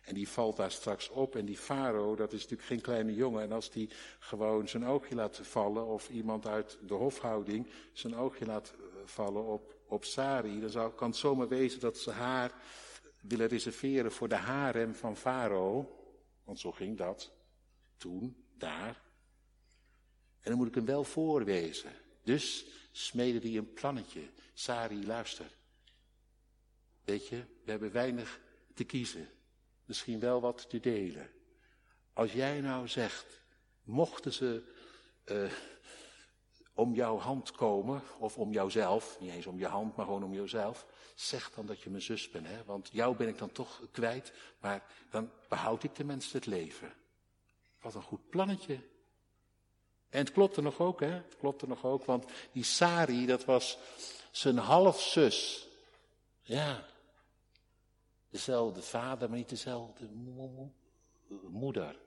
En 0.03 0.14
die 0.14 0.29
valt 0.29 0.57
daar 0.57 0.70
straks 0.70 1.09
op. 1.09 1.37
En 1.37 1.44
die 1.44 1.57
farao, 1.57 2.16
dat 2.16 2.33
is 2.33 2.40
natuurlijk 2.40 2.68
geen 2.68 2.81
kleine 2.81 3.14
jongen. 3.14 3.42
En 3.42 3.53
als 3.53 3.70
die 3.70 3.90
gewoon 4.18 4.68
zijn 4.68 4.87
oogje 4.87 5.14
laat 5.14 5.40
vallen, 5.42 5.87
of 5.87 6.09
iemand 6.09 6.46
uit 6.46 6.79
de 6.87 6.94
hofhouding 6.94 7.66
zijn 7.92 8.16
oogje 8.16 8.46
laat 8.46 8.75
eh, 8.77 8.85
vallen 9.05 9.44
op, 9.44 9.75
op 9.87 10.05
Sari, 10.05 10.61
dan 10.61 10.70
zou, 10.70 10.92
kan 10.92 11.09
het 11.09 11.16
zomaar 11.16 11.49
wezen 11.49 11.81
dat 11.81 11.99
ze 11.99 12.11
haar 12.11 12.53
willen 13.20 13.49
reserveren 13.49 14.12
voor 14.12 14.29
de 14.29 14.35
harem 14.35 14.94
van 14.94 15.16
farao. 15.16 15.96
Want 16.44 16.59
zo 16.59 16.72
ging 16.72 16.96
dat 16.96 17.33
toen, 17.96 18.44
daar. 18.59 19.03
En 20.40 20.51
dan 20.51 20.57
moet 20.57 20.68
ik 20.68 20.75
hem 20.75 20.87
wel 20.87 21.05
voorwezen. 21.05 21.92
Dus 22.22 22.66
smeden 22.97 23.43
hij 23.43 23.57
een 23.57 23.73
plannetje. 23.73 24.31
Sari, 24.53 25.07
luister. 25.07 25.51
Weet 27.05 27.29
je, 27.29 27.45
we 27.65 27.71
hebben 27.71 27.93
weinig 27.93 28.41
te 28.75 28.85
kiezen. 28.85 29.29
Misschien 29.85 30.21
wel 30.21 30.41
wat 30.41 30.71
te 30.71 30.81
delen. 30.81 31.31
Als 32.13 32.33
jij 32.33 32.61
nou 32.61 32.89
zegt, 32.89 33.43
mochten 33.83 34.33
ze 34.33 34.75
uh, 35.25 35.53
om 36.75 36.95
jouw 36.95 37.19
hand 37.19 37.51
komen, 37.51 38.03
of 38.19 38.39
om 38.39 38.53
jouzelf, 38.53 39.21
niet 39.21 39.31
eens 39.31 39.47
om 39.47 39.59
je 39.59 39.67
hand, 39.67 39.97
maar 39.97 40.07
gewoon 40.07 40.25
om 40.25 40.35
jouzelf, 40.35 40.87
zeg 41.15 41.51
dan 41.51 41.67
dat 41.67 41.81
je 41.81 41.91
mijn 41.91 42.03
zus 42.03 42.31
bent, 42.31 42.47
hè? 42.47 42.65
want 42.65 42.89
jou 42.93 43.17
ben 43.17 43.29
ik 43.29 43.39
dan 43.39 43.53
toch 43.53 43.89
kwijt, 43.93 44.33
maar 44.61 44.87
dan 45.11 45.31
behoud 45.49 45.83
ik 45.83 45.95
tenminste 45.95 46.37
het 46.37 46.47
leven. 46.47 46.93
Wat 47.81 47.95
een 47.95 48.03
goed 48.03 48.29
plannetje. 48.29 48.79
En 50.09 50.19
het 50.19 50.33
klopte 50.33 50.62
nog 50.62 50.81
ook, 50.81 51.01
hè? 51.01 51.11
Het 51.11 51.37
klopte 51.38 51.66
nog 51.66 51.85
ook, 51.85 52.05
want 52.05 52.25
die 52.53 52.64
Sari, 52.64 53.27
dat 53.27 53.45
was 53.45 53.79
zijn 54.31 54.59
halfzus. 54.59 55.69
Ja. 56.40 56.87
Dezelfde 58.29 58.83
vader, 58.83 59.29
maar 59.29 59.38
niet 59.38 59.49
dezelfde 59.49 60.09
moeder. 61.49 61.99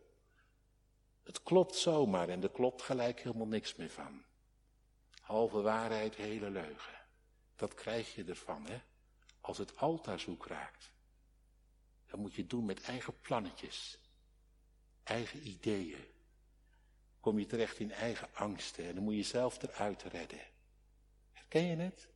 Het 1.23 1.43
klopt 1.43 1.75
zomaar 1.75 2.29
en 2.29 2.43
er 2.43 2.51
klopt 2.51 2.81
gelijk 2.81 3.19
helemaal 3.19 3.47
niks 3.47 3.75
meer 3.75 3.89
van. 3.89 4.23
Halve 5.21 5.62
waarheid, 5.62 6.15
hele 6.15 6.49
leugen. 6.49 6.97
Dat 7.55 7.73
krijg 7.73 8.15
je 8.15 8.23
ervan, 8.23 8.65
hè? 8.65 8.81
Als 9.41 9.57
het 9.57 9.77
altaarzoek 9.77 10.45
raakt. 10.45 10.91
Dan 12.05 12.19
moet 12.19 12.33
je 12.33 12.47
doen 12.47 12.65
met 12.65 12.81
eigen 12.81 13.19
plannetjes. 13.21 13.99
Eigen 15.03 15.47
ideeën. 15.47 16.05
Kom 17.19 17.39
je 17.39 17.45
terecht 17.45 17.79
in 17.79 17.91
eigen 17.91 18.27
angsten 18.34 18.88
en 18.88 18.95
dan 18.95 19.03
moet 19.03 19.13
je 19.13 19.19
jezelf 19.19 19.62
eruit 19.62 20.03
redden. 20.03 20.39
Herken 21.34 21.65
je 21.65 21.75
het? 21.75 22.08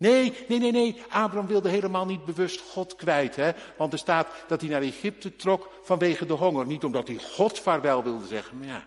Nee, 0.00 0.44
nee, 0.48 0.58
nee, 0.58 0.72
nee. 0.72 1.02
Abraham 1.08 1.46
wilde 1.46 1.68
helemaal 1.68 2.06
niet 2.06 2.24
bewust 2.24 2.60
God 2.60 2.94
kwijt. 2.94 3.36
Hè? 3.36 3.52
Want 3.76 3.92
er 3.92 3.98
staat 3.98 4.44
dat 4.48 4.60
hij 4.60 4.70
naar 4.70 4.82
Egypte 4.82 5.36
trok 5.36 5.70
vanwege 5.82 6.26
de 6.26 6.32
honger. 6.32 6.66
Niet 6.66 6.84
omdat 6.84 7.08
hij 7.08 7.16
God 7.16 7.58
vaarwel 7.58 8.02
wilde 8.02 8.26
zeggen. 8.26 8.58
Maar 8.58 8.66
ja, 8.66 8.86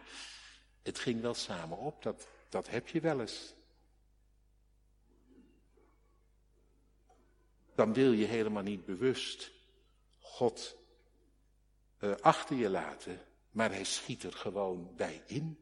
het 0.84 1.00
ging 1.00 1.22
wel 1.22 1.34
samen 1.34 1.78
op. 1.78 2.04
Dat, 2.04 2.28
dat 2.50 2.70
heb 2.70 2.88
je 2.88 3.00
wel 3.00 3.20
eens. 3.20 3.54
Dan 7.76 7.94
wil 7.94 8.12
je 8.12 8.26
helemaal 8.26 8.64
niet 8.64 8.86
bewust 8.86 9.52
God 10.20 10.76
uh, 12.00 12.12
achter 12.22 12.56
je 12.56 12.70
laten. 12.70 13.22
Maar 13.54 13.72
hij 13.72 13.84
schiet 13.84 14.24
er 14.24 14.34
gewoon 14.34 14.90
bij 14.96 15.22
in. 15.26 15.58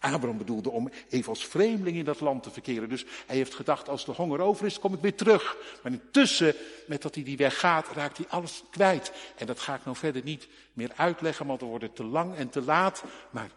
Abraham 0.00 0.38
bedoelde 0.38 0.70
om 0.70 0.90
even 1.08 1.28
als 1.28 1.46
vreemdeling 1.46 1.96
in 1.96 2.04
dat 2.04 2.20
land 2.20 2.42
te 2.42 2.50
verkeren. 2.50 2.88
Dus 2.88 3.04
hij 3.26 3.36
heeft 3.36 3.54
gedacht, 3.54 3.88
als 3.88 4.04
de 4.04 4.12
honger 4.12 4.40
over 4.40 4.66
is, 4.66 4.78
kom 4.78 4.94
ik 4.94 5.00
weer 5.00 5.16
terug. 5.16 5.56
Maar 5.82 5.92
intussen, 5.92 6.54
met 6.86 7.02
dat 7.02 7.14
hij 7.14 7.24
die 7.24 7.36
weg 7.36 7.58
gaat, 7.58 7.88
raakt 7.88 8.16
hij 8.16 8.26
alles 8.28 8.62
kwijt. 8.70 9.12
En 9.36 9.46
dat 9.46 9.60
ga 9.60 9.74
ik 9.74 9.84
nou 9.84 9.96
verder 9.96 10.22
niet 10.22 10.48
meer 10.72 10.92
uitleggen, 10.96 11.46
want 11.46 11.60
dan 11.60 11.68
wordt 11.68 11.84
het 11.84 11.96
te 11.96 12.04
lang 12.04 12.34
en 12.34 12.48
te 12.48 12.62
laat. 12.62 13.04
Maar 13.30 13.50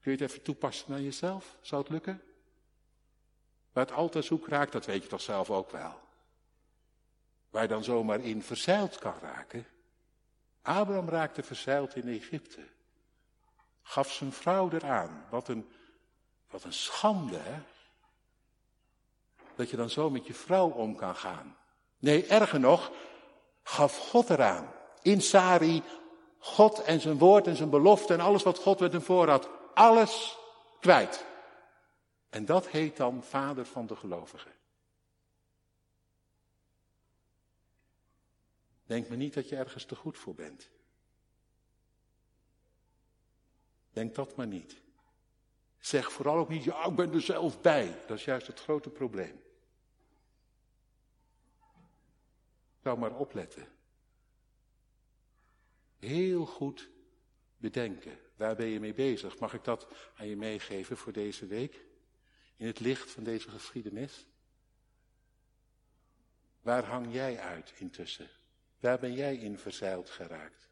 kun 0.00 0.12
je 0.12 0.22
het 0.22 0.30
even 0.30 0.42
toepassen 0.42 0.90
naar 0.90 1.00
jezelf? 1.00 1.56
Zou 1.60 1.82
het 1.82 1.90
lukken? 1.90 2.22
Waar 3.72 3.86
het 3.86 3.94
altijd 3.94 4.24
zoek 4.24 4.48
raakt, 4.48 4.72
dat 4.72 4.86
weet 4.86 5.02
je 5.02 5.08
toch 5.08 5.20
zelf 5.20 5.50
ook 5.50 5.70
wel. 5.70 6.00
Waar 7.50 7.62
je 7.62 7.68
dan 7.68 7.84
zomaar 7.84 8.20
in 8.20 8.42
verzeild 8.42 8.98
kan 8.98 9.14
raken. 9.20 9.66
Abraham 10.66 11.08
raakte 11.08 11.42
verzeild 11.42 11.96
in 11.96 12.08
Egypte 12.08 12.60
gaf 13.86 14.12
zijn 14.12 14.32
vrouw 14.32 14.70
eraan. 14.70 15.26
Wat 15.30 15.48
een, 15.48 15.68
wat 16.50 16.64
een 16.64 16.72
schande, 16.72 17.36
hè? 17.38 17.60
Dat 19.54 19.70
je 19.70 19.76
dan 19.76 19.90
zo 19.90 20.10
met 20.10 20.26
je 20.26 20.34
vrouw 20.34 20.68
om 20.68 20.96
kan 20.96 21.16
gaan. 21.16 21.56
Nee, 21.98 22.26
erger 22.26 22.60
nog, 22.60 22.90
gaf 23.62 23.98
God 23.98 24.30
eraan. 24.30 24.72
In 25.02 25.20
Sari, 25.20 25.82
God 26.38 26.82
en 26.82 27.00
zijn 27.00 27.18
woord 27.18 27.46
en 27.46 27.56
zijn 27.56 27.70
belofte 27.70 28.12
en 28.12 28.20
alles 28.20 28.42
wat 28.42 28.58
God 28.58 28.80
met 28.80 28.92
hem 28.92 29.02
voor 29.02 29.28
had. 29.28 29.48
Alles 29.74 30.38
kwijt. 30.80 31.24
En 32.30 32.44
dat 32.44 32.68
heet 32.68 32.96
dan 32.96 33.22
vader 33.22 33.66
van 33.66 33.86
de 33.86 33.96
gelovigen. 33.96 34.52
Denk 38.86 39.08
me 39.08 39.16
niet 39.16 39.34
dat 39.34 39.48
je 39.48 39.56
ergens 39.56 39.84
te 39.84 39.96
goed 39.96 40.18
voor 40.18 40.34
bent. 40.34 40.70
Denk 43.90 44.14
dat 44.14 44.36
maar 44.36 44.46
niet. 44.46 44.82
Zeg 45.78 46.12
vooral 46.12 46.36
ook 46.36 46.48
niet, 46.48 46.64
ja, 46.64 46.84
ik 46.84 46.94
ben 46.94 47.12
er 47.12 47.20
zelf 47.20 47.60
bij. 47.60 48.04
Dat 48.06 48.18
is 48.18 48.24
juist 48.24 48.46
het 48.46 48.60
grote 48.60 48.90
probleem. 48.90 49.42
Zou 52.82 52.98
maar 52.98 53.16
opletten. 53.16 53.68
Heel 55.98 56.46
goed 56.46 56.90
bedenken. 57.56 58.18
Waar 58.36 58.56
ben 58.56 58.66
je 58.66 58.80
mee 58.80 58.94
bezig? 58.94 59.38
Mag 59.38 59.54
ik 59.54 59.64
dat 59.64 59.86
aan 60.16 60.26
je 60.26 60.36
meegeven 60.36 60.96
voor 60.96 61.12
deze 61.12 61.46
week? 61.46 61.84
In 62.56 62.66
het 62.66 62.80
licht 62.80 63.10
van 63.10 63.24
deze 63.24 63.50
geschiedenis? 63.50 64.26
Waar 66.60 66.84
hang 66.84 67.12
jij 67.12 67.38
uit 67.38 67.72
intussen? 67.76 68.30
Waar 68.80 68.98
ben 68.98 69.12
jij 69.12 69.36
in 69.36 69.58
verzeild 69.58 70.10
geraakt? 70.10 70.68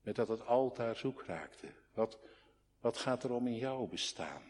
Met 0.00 0.16
dat 0.16 0.28
het 0.28 0.46
altaar 0.46 0.96
zoek 0.96 1.22
raakte. 1.22 1.72
Wat, 1.92 2.18
wat 2.80 2.96
gaat 2.96 3.24
er 3.24 3.32
om 3.32 3.46
in 3.46 3.56
jouw 3.56 3.86
bestaan? 3.86 4.42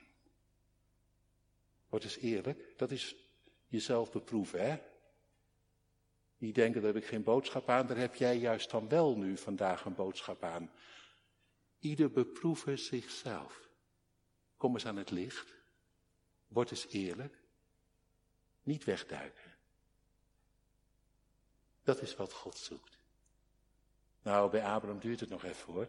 Word 1.89 2.05
eens 2.05 2.19
eerlijk, 2.19 2.73
dat 2.77 2.91
is 2.91 3.17
jezelf 3.67 4.13
beproeven, 4.13 4.71
hè? 4.71 4.79
Die 6.39 6.53
denken, 6.53 6.83
daar 6.83 6.93
heb 6.93 7.03
ik 7.03 7.09
geen 7.09 7.23
boodschap 7.23 7.69
aan, 7.69 7.87
daar 7.87 7.97
heb 7.97 8.15
jij 8.15 8.37
juist 8.37 8.71
dan 8.71 8.89
wel 8.89 9.17
nu 9.17 9.37
vandaag 9.37 9.85
een 9.85 9.95
boodschap 9.95 10.43
aan. 10.43 10.71
Ieder 11.79 12.11
beproeven 12.11 12.79
zichzelf. 12.79 13.69
Kom 14.57 14.75
eens 14.75 14.87
aan 14.87 14.97
het 14.97 15.11
licht. 15.11 15.55
Word 16.49 16.71
eens 16.71 16.87
eerlijk. 16.89 17.39
Niet 18.63 18.85
wegduiken. 18.85 19.44
Dat 21.85 22.01
is 22.01 22.17
wat 22.17 22.33
God 22.33 22.57
zoekt. 22.57 22.99
Nou, 24.23 24.51
bij 24.51 24.65
Abraham 24.65 24.99
duurt 24.99 25.21
het 25.21 25.29
nog 25.29 25.45
even 25.45 25.73
hoor 25.73 25.89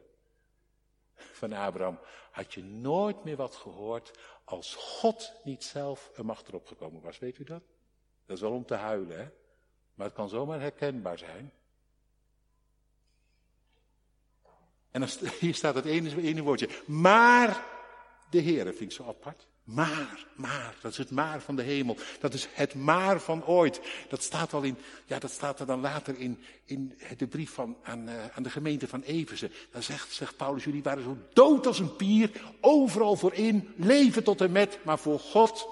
van 1.16 1.54
Abraham, 1.54 2.00
had 2.32 2.54
je 2.54 2.64
nooit 2.64 3.24
meer 3.24 3.36
wat 3.36 3.56
gehoord 3.56 4.12
als 4.44 4.76
God 4.76 5.34
niet 5.44 5.64
zelf 5.64 6.12
er 6.16 6.26
mag 6.26 6.44
erop 6.48 6.68
gekomen 6.68 7.02
was. 7.02 7.20
Weet 7.20 7.38
u 7.38 7.44
dat? 7.44 7.64
Dat 8.26 8.36
is 8.36 8.42
wel 8.42 8.52
om 8.52 8.66
te 8.66 8.74
huilen, 8.74 9.18
hè? 9.18 9.30
Maar 9.94 10.06
het 10.06 10.16
kan 10.16 10.30
zomaar 10.30 10.60
herkenbaar 10.60 11.18
zijn. 11.18 11.54
En 14.92 15.08
hier 15.40 15.56
staat 15.56 15.76
het 15.76 15.86
ene, 15.86 16.22
ene 16.22 16.42
woordje. 16.42 16.70
Maar 16.86 17.66
de 18.30 18.40
Heer, 18.40 18.64
vind 18.64 18.82
ik 18.82 18.92
zo 18.92 19.08
apart. 19.08 19.48
Maar, 19.66 20.26
maar, 20.36 20.76
dat 20.82 20.92
is 20.92 20.98
het 20.98 21.12
maar 21.12 21.42
van 21.42 21.56
de 21.56 21.62
hemel. 21.62 21.98
Dat 22.20 22.34
is 22.34 22.48
het 22.54 22.76
maar 22.76 23.20
van 23.20 23.46
ooit. 23.46 23.82
Dat 24.10 24.24
staat 24.24 24.54
al 24.54 24.62
in, 24.62 24.78
ja, 25.06 25.20
dat 25.20 25.32
staat 25.32 25.60
er 25.60 25.66
dan 25.66 25.80
later 25.80 26.20
in, 26.20 26.40
in 26.66 26.98
de 27.18 27.28
brief 27.28 27.52
van, 27.52 27.78
aan, 27.84 28.10
uh, 28.10 28.14
aan 28.36 28.44
de 28.44 28.50
gemeente 28.50 28.88
van 28.88 29.02
Efeze. 29.02 29.52
Dan 29.72 29.84
zegt, 29.84 30.14
zegt 30.14 30.38
Paulus, 30.38 30.64
jullie 30.64 30.84
waren 30.84 31.04
zo 31.04 31.18
dood 31.34 31.68
als 31.68 31.80
een 31.80 31.96
pier, 31.96 32.32
overal 32.62 33.16
voorin, 33.16 33.74
leven 33.76 34.24
tot 34.24 34.42
en 34.42 34.52
met, 34.52 34.80
maar 34.84 35.00
voor 35.00 35.20
God 35.20 35.68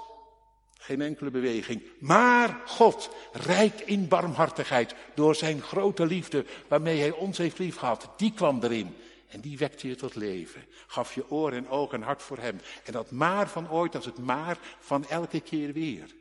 geen 0.83 1.01
enkele 1.01 1.29
beweging. 1.29 1.81
Maar 1.99 2.61
God, 2.65 3.09
rijk 3.31 3.79
in 3.79 4.07
barmhartigheid, 4.07 4.95
door 5.15 5.35
zijn 5.35 5.61
grote 5.61 6.05
liefde, 6.05 6.45
waarmee 6.67 6.99
hij 6.99 7.11
ons 7.11 7.37
heeft 7.37 7.59
liefgehad, 7.59 8.09
die 8.17 8.33
kwam 8.33 8.63
erin. 8.63 8.95
En 9.33 9.41
die 9.41 9.57
wekte 9.57 9.87
je 9.87 9.95
tot 9.95 10.15
leven. 10.15 10.65
Gaf 10.87 11.13
je 11.13 11.29
oor 11.29 11.51
en 11.51 11.67
oog 11.67 11.93
en 11.93 12.01
hart 12.01 12.21
voor 12.21 12.37
hem. 12.37 12.59
En 12.83 12.93
dat 12.93 13.11
maar 13.11 13.49
van 13.49 13.69
ooit, 13.69 13.91
dat 13.91 14.05
het 14.05 14.17
maar 14.17 14.57
van 14.79 15.07
elke 15.07 15.41
keer 15.41 15.73
weer. 15.73 16.15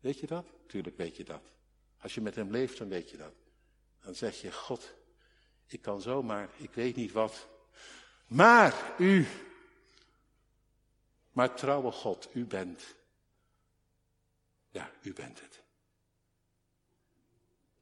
Weet 0.00 0.20
je 0.20 0.26
dat? 0.26 0.46
Tuurlijk 0.66 0.96
weet 0.96 1.16
je 1.16 1.24
dat. 1.24 1.42
Als 2.00 2.14
je 2.14 2.20
met 2.20 2.34
hem 2.34 2.50
leeft, 2.50 2.78
dan 2.78 2.88
weet 2.88 3.10
je 3.10 3.16
dat. 3.16 3.32
Dan 4.00 4.14
zeg 4.14 4.40
je, 4.40 4.52
God, 4.52 4.94
Ik 5.66 5.82
kan 5.82 6.00
zomaar, 6.00 6.48
ik 6.56 6.72
weet 6.74 6.96
niet 6.96 7.12
wat. 7.12 7.48
Maar 8.26 8.94
u, 8.98 9.26
maar 11.32 11.54
trouwe 11.54 11.90
God, 11.90 12.28
u 12.32 12.44
bent. 12.44 12.94
Ja, 14.70 14.90
u 15.02 15.12
bent 15.12 15.40
het. 15.40 15.62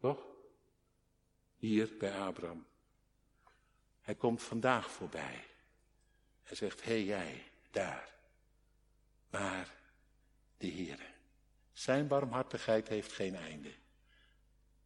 Toch? 0.01 0.27
Hier 1.57 1.97
bij 1.99 2.19
Abraham. 2.19 2.67
Hij 4.05 4.15
komt 4.15 4.43
vandaag 4.43 4.91
voorbij. 4.91 5.45
Hij 6.43 6.57
zegt, 6.57 6.85
hé 6.85 6.91
hey, 6.91 7.05
jij, 7.05 7.43
daar. 7.71 8.15
Maar 9.31 9.75
de 10.57 10.71
Heere. 10.71 11.07
Zijn 11.73 12.07
barmhartigheid 12.07 12.89
heeft 12.89 13.13
geen 13.13 13.35
einde. 13.35 13.71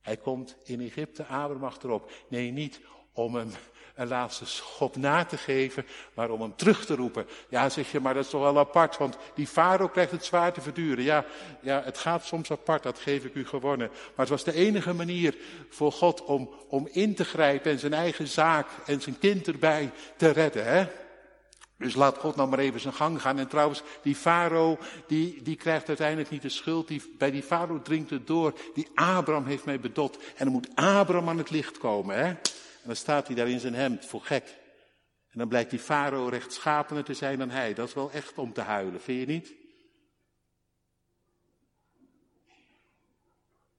Hij 0.01 0.16
komt 0.16 0.57
in 0.64 0.81
Egypte 0.81 1.23
Abraham 1.23 1.64
achterop. 1.64 2.12
Nee, 2.29 2.51
niet 2.51 2.81
om 3.19 3.35
hem 3.35 3.51
een 3.95 4.09
laatste 4.09 4.47
schop 4.47 4.97
na 4.97 5.25
te 5.25 5.37
geven, 5.37 5.87
maar 6.14 6.31
om 6.31 6.41
hem 6.41 6.57
terug 6.57 6.87
te 6.87 6.95
roepen. 6.95 7.27
Ja, 7.49 7.69
zeg 7.69 7.93
je, 7.93 8.01
maar 8.01 8.14
dat 8.14 8.25
is 8.25 8.31
toch 8.31 8.41
wel 8.41 8.59
apart, 8.59 8.97
want 8.97 9.16
die 9.35 9.47
farao 9.47 9.89
krijgt 9.89 10.11
het 10.11 10.25
zwaar 10.25 10.53
te 10.53 10.61
verduren. 10.61 11.05
Ja, 11.05 11.25
ja, 11.61 11.83
het 11.85 11.99
gaat 11.99 12.25
soms 12.25 12.51
apart, 12.51 12.83
dat 12.83 12.99
geef 12.99 13.25
ik 13.25 13.35
u 13.35 13.47
gewonnen. 13.47 13.89
Maar 13.89 14.27
het 14.27 14.29
was 14.29 14.45
de 14.45 14.55
enige 14.55 14.93
manier 14.93 15.37
voor 15.69 15.93
God 15.93 16.25
om, 16.25 16.51
om 16.69 16.89
in 16.93 17.14
te 17.14 17.25
grijpen 17.25 17.71
en 17.71 17.79
zijn 17.79 17.95
eigen 17.95 18.29
zaak 18.29 18.66
en 18.87 19.01
zijn 19.01 19.19
kind 19.19 19.47
erbij 19.47 19.91
te 20.16 20.29
redden. 20.29 20.64
Hè? 20.64 20.87
Dus 21.79 21.95
laat 21.95 22.19
God 22.19 22.37
nou 22.37 22.49
maar 22.49 22.59
even 22.59 22.81
zijn 22.81 22.95
gang 22.95 23.23
gaan. 23.23 23.39
En 23.39 23.49
trouwens, 23.49 23.83
die 24.03 24.16
farao, 24.16 24.79
die, 25.07 25.43
die 25.43 25.57
krijgt 25.57 25.89
uiteindelijk 25.89 26.31
niet 26.31 26.43
de 26.43 26.49
schuld. 26.49 26.89
Die, 26.89 27.14
bij 27.19 27.31
die 27.31 27.43
farao 27.43 27.83
dringt 27.83 28.11
het 28.11 28.27
door. 28.27 28.53
Die 28.75 28.89
Abraham 28.95 29.47
heeft 29.47 29.64
mij 29.64 29.81
bedot. 29.81 30.16
En 30.16 30.45
dan 30.45 30.53
moet 30.53 30.69
Abraham 30.75 31.29
aan 31.29 31.39
het 31.39 31.51
licht 31.51 31.79
komen. 31.79 32.16
Hè? 32.16 32.35
Dan 32.89 32.97
staat 32.97 33.26
hij 33.26 33.36
daar 33.36 33.49
in 33.49 33.61
zijn 33.61 33.74
hemd, 33.74 34.07
voor 34.07 34.22
gek. 34.22 34.59
En 35.30 35.39
dan 35.39 35.49
blijkt 35.49 35.70
die 35.70 35.78
farao 35.78 36.28
rechtschapener 36.28 37.05
te 37.05 37.14
zijn 37.14 37.39
dan 37.39 37.51
hij. 37.51 37.74
Dat 37.74 37.89
is 37.89 37.95
wel 37.95 38.11
echt 38.11 38.39
om 38.39 38.53
te 38.53 38.61
huilen, 38.61 39.01
vind 39.01 39.20
je 39.20 39.26
niet? 39.26 39.55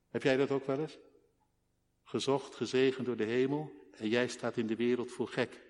Heb 0.09 0.23
jij 0.23 0.37
dat 0.37 0.51
ook 0.51 0.65
wel 0.65 0.79
eens? 0.79 0.97
Gezocht, 2.03 2.55
gezegend 2.55 3.05
door 3.05 3.15
de 3.15 3.23
hemel. 3.23 3.71
En 3.97 4.07
jij 4.07 4.27
staat 4.27 4.57
in 4.57 4.67
de 4.67 4.75
wereld 4.75 5.11
voor 5.11 5.27
gek 5.27 5.61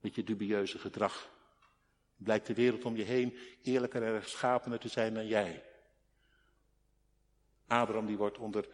met 0.00 0.14
je 0.14 0.24
dubieuze 0.24 0.78
gedrag. 0.78 1.30
Blijkt 2.16 2.46
de 2.46 2.54
wereld 2.54 2.84
om 2.84 2.96
je 2.96 3.04
heen 3.04 3.36
eerlijker 3.62 4.02
en 4.02 4.12
rechtschapener 4.12 4.78
te 4.78 4.88
zijn 4.88 5.14
dan 5.14 5.26
jij. 5.26 5.64
Abraham 7.66 8.06
die 8.06 8.16
wordt 8.16 8.38
onder, 8.38 8.68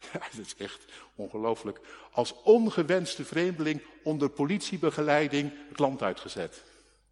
ja 0.12 0.18
dat 0.18 0.46
is 0.46 0.56
echt 0.56 0.84
ongelooflijk, 1.14 1.80
als 2.12 2.34
ongewenste 2.42 3.24
vreemdeling 3.24 3.82
onder 4.02 4.28
politiebegeleiding 4.30 5.52
het 5.68 5.78
land 5.78 6.02
uitgezet. 6.02 6.62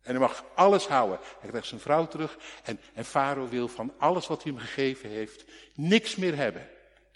En 0.03 0.11
hij 0.11 0.22
mag 0.22 0.45
alles 0.55 0.86
houden. 0.86 1.18
Hij 1.41 1.49
krijgt 1.49 1.68
zijn 1.68 1.80
vrouw 1.80 2.07
terug 2.07 2.39
en, 2.62 2.80
en 2.95 3.49
wil 3.49 3.68
van 3.68 3.93
alles 3.99 4.26
wat 4.26 4.43
hij 4.43 4.53
hem 4.53 4.61
gegeven 4.61 5.09
heeft 5.09 5.45
niks 5.74 6.16
meer 6.16 6.36
hebben. 6.36 6.68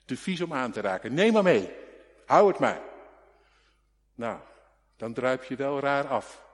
Te 0.04 0.16
vies 0.16 0.40
om 0.40 0.52
aan 0.52 0.72
te 0.72 0.80
raken. 0.80 1.14
Neem 1.14 1.32
maar 1.32 1.42
mee. 1.42 1.70
Hou 2.26 2.48
het 2.48 2.58
maar. 2.58 2.80
Nou, 4.14 4.38
dan 4.96 5.12
druip 5.12 5.44
je 5.44 5.56
wel 5.56 5.80
raar 5.80 6.08
af 6.08 6.44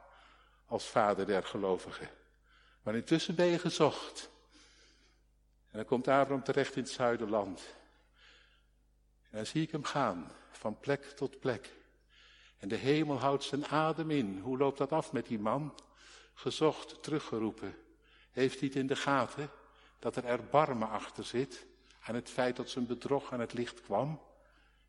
als 0.66 0.86
vader 0.86 1.26
der 1.26 1.44
gelovigen. 1.44 2.08
Maar 2.82 2.94
intussen 2.94 3.34
ben 3.34 3.46
je 3.46 3.58
gezocht. 3.58 4.30
En 5.70 5.78
dan 5.78 5.84
komt 5.84 6.08
Abraham 6.08 6.42
terecht 6.42 6.76
in 6.76 6.82
het 6.82 6.90
zuiderland. 6.90 7.62
En 9.30 9.36
dan 9.36 9.46
zie 9.46 9.62
ik 9.62 9.70
hem 9.70 9.84
gaan, 9.84 10.32
van 10.50 10.78
plek 10.78 11.04
tot 11.04 11.40
plek. 11.40 11.76
En 12.58 12.68
de 12.68 12.76
hemel 12.76 13.18
houdt 13.18 13.44
zijn 13.44 13.66
adem 13.66 14.10
in. 14.10 14.38
Hoe 14.38 14.58
loopt 14.58 14.78
dat 14.78 14.92
af 14.92 15.12
met 15.12 15.26
die 15.26 15.38
man? 15.38 15.74
Gezocht, 16.34 17.02
teruggeroepen. 17.02 17.76
Heeft 18.30 18.58
hij 18.58 18.68
het 18.68 18.76
in 18.76 18.86
de 18.86 18.96
gaten 18.96 19.50
dat 19.98 20.16
er 20.16 20.24
erbarmen 20.24 20.88
achter 20.88 21.24
zit 21.24 21.66
aan 22.00 22.14
het 22.14 22.30
feit 22.30 22.56
dat 22.56 22.70
zijn 22.70 22.86
bedrog 22.86 23.32
aan 23.32 23.40
het 23.40 23.52
licht 23.52 23.80
kwam? 23.80 24.20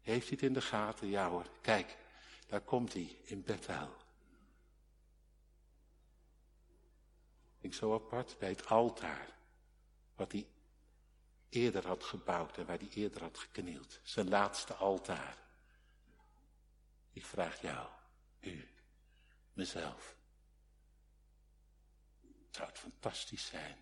Heeft 0.02 0.28
hij 0.28 0.38
het 0.40 0.48
in 0.48 0.54
de 0.54 0.62
gaten? 0.62 1.08
Ja 1.08 1.30
hoor, 1.30 1.46
kijk, 1.62 1.98
daar 2.48 2.62
komt 2.62 2.94
hij 2.94 3.18
in 3.24 3.44
Bethel. 3.44 3.90
Ik 7.62 7.74
zo 7.74 7.94
apart 7.94 8.36
bij 8.40 8.50
het 8.50 8.68
altaar. 8.68 9.28
Wat 10.16 10.32
hij 10.32 10.48
eerder 11.50 11.88
had 11.88 12.04
gebouwd 12.04 12.58
en 12.58 12.66
waar 12.66 12.78
hij 12.78 12.90
eerder 12.90 13.22
had 13.22 13.38
geknield. 13.38 14.00
Zijn 14.04 14.30
laatste 14.30 14.74
altaar. 14.74 15.38
Ik 17.12 17.26
vraag 17.26 17.62
jou, 17.62 17.88
u, 18.40 18.70
mezelf. 19.54 20.16
Zou 22.50 22.68
het 22.68 22.78
fantastisch 22.78 23.46
zijn. 23.46 23.78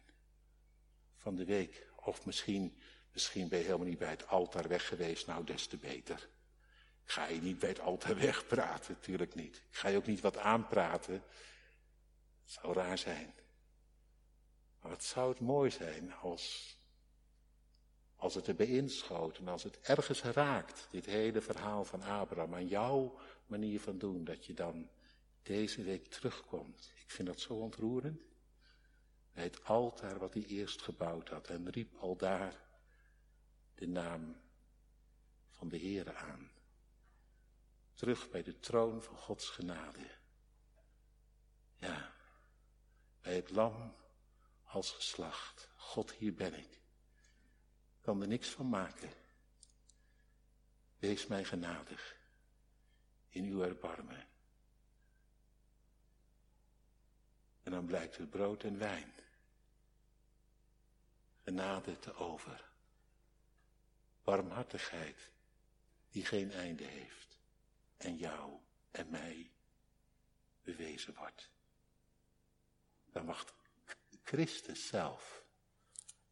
Van 1.16 1.36
de 1.36 1.46
week. 1.46 1.88
Of 1.96 2.26
misschien, 2.26 2.82
misschien 3.14 3.48
ben 3.48 3.58
je 3.58 3.66
helemaal 3.66 3.88
niet 3.88 3.98
bij 3.98 4.10
het 4.10 4.28
altaar 4.28 4.68
weg 4.68 4.88
geweest. 4.88 5.28
Nou, 5.28 5.44
des 5.44 5.68
te 5.68 5.78
beter 5.78 6.30
ga 7.08 7.26
je 7.28 7.42
niet 7.42 7.60
bij 7.60 7.70
het 7.70 7.80
altaar 7.80 8.16
wegpraten, 8.28 8.94
natuurlijk 8.94 9.36
niet. 9.36 9.56
Ik 9.56 9.76
ga 9.76 9.88
je 9.88 9.98
ook 9.98 10.06
niet 10.06 10.22
wat 10.22 10.38
aanpraten. 10.38 11.14
Het 11.14 12.52
zou 12.52 12.74
raar 12.74 12.98
zijn. 12.98 13.34
Maar 14.80 14.92
wat 14.92 15.04
zou 15.04 15.30
het 15.30 15.40
mooi 15.40 15.72
zijn 15.72 16.14
als, 16.14 16.77
als 18.18 18.36
het 18.36 18.48
erbij 18.48 18.68
inschoot 18.68 19.38
en 19.38 19.48
als 19.48 19.64
het 19.64 19.80
ergens 19.82 20.24
raakt, 20.24 20.88
dit 20.92 21.06
hele 21.06 21.42
verhaal 21.42 21.86
van 21.86 22.02
Abraham, 22.02 22.54
aan 22.54 22.68
jouw 22.68 23.20
manier 23.46 23.80
van 23.80 23.98
doen, 23.98 24.24
dat 24.24 24.46
je 24.46 24.54
dan 24.54 24.90
deze 25.44 25.84
week 25.84 26.08
terugkomt. 26.08 26.92
Ik 27.02 27.12
vind 27.12 27.28
dat 27.28 27.40
zo 27.40 27.54
ontroerend. 27.54 28.22
Bij 29.34 29.44
het 29.44 29.64
altaar 29.64 30.20
wat 30.20 30.34
hij 30.34 30.44
eerst 30.44 30.82
gebouwd 30.82 31.30
had 31.30 31.48
en 31.48 31.70
riep 31.70 31.96
al 31.96 32.16
daar 32.16 32.66
de 33.76 33.88
naam 33.88 34.36
van 35.50 35.70
de 35.70 35.80
Heere 35.80 36.14
aan 36.14 36.52
terug 37.98 38.30
bij 38.30 38.44
de 38.44 38.60
troon 38.60 39.04
van 39.04 39.18
Gods 39.18 39.50
genade. 39.50 40.16
Ja, 41.76 42.14
bij 43.22 43.36
het 43.36 43.50
lam 43.50 43.96
als 44.64 44.92
geslacht. 44.92 45.70
God, 45.76 46.12
hier 46.12 46.34
ben 46.34 46.54
ik. 46.54 46.72
Ik 46.74 46.87
kan 48.08 48.22
er 48.22 48.28
niks 48.28 48.50
van 48.50 48.70
maken. 48.70 49.10
Wees 51.00 51.28
mij 51.28 51.44
genadig 51.44 52.18
in 53.30 53.44
uw 53.44 53.62
erbarmen. 53.62 54.28
En 57.64 57.72
dan 57.72 57.86
blijkt 57.86 58.18
het 58.18 58.30
brood 58.30 58.64
en 58.64 58.78
wijn. 58.78 59.14
Genade 61.44 62.00
te 62.00 62.14
over. 62.14 62.70
Barmhartigheid 64.24 65.32
die 66.10 66.26
geen 66.26 66.52
einde 66.52 66.84
heeft 66.84 67.38
en 67.98 68.18
jou 68.18 68.60
en 68.92 69.10
mij 69.10 69.52
bewezen 70.62 71.16
wordt. 71.16 71.50
Dan 73.12 73.26
wacht 73.26 73.54
Christus 74.24 74.88
zelf 74.88 75.44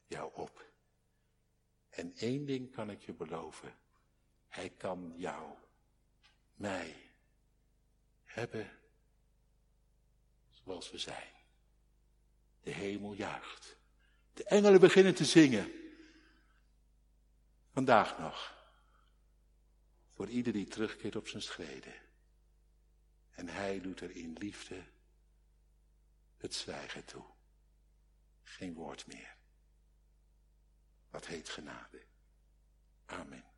jou 0.08 0.34
op. 0.34 0.74
En 1.96 2.16
één 2.16 2.46
ding 2.46 2.72
kan 2.72 2.90
ik 2.90 3.02
je 3.02 3.14
beloven. 3.14 3.76
Hij 4.48 4.70
kan 4.70 5.14
jou, 5.18 5.58
mij, 6.54 6.96
hebben 8.24 8.80
zoals 10.50 10.92
we 10.92 10.98
zijn. 10.98 11.34
De 12.62 12.72
hemel 12.72 13.14
juicht. 13.14 13.78
De 14.34 14.44
engelen 14.44 14.80
beginnen 14.80 15.16
te 15.16 15.26
zingen. 15.26 15.72
Vandaag 17.72 18.20
nog. 18.20 18.54
Voor 20.14 20.30
ieder 20.30 20.54
die 20.54 20.68
terugkeert 20.68 21.16
op 21.16 21.28
zijn 21.28 21.42
schreden. 21.42 21.94
En 23.30 23.48
hij 23.48 23.82
doet 23.82 24.02
er 24.02 24.12
in 24.12 24.34
liefde 24.34 24.84
het 26.38 26.54
zwijgen 26.54 27.06
toe. 27.06 27.26
Geen 28.44 28.74
woord 28.74 29.08
meer. 29.08 29.35
Dat 31.16 31.26
heet 31.26 31.50
genade. 31.50 32.02
Amen. 33.06 33.55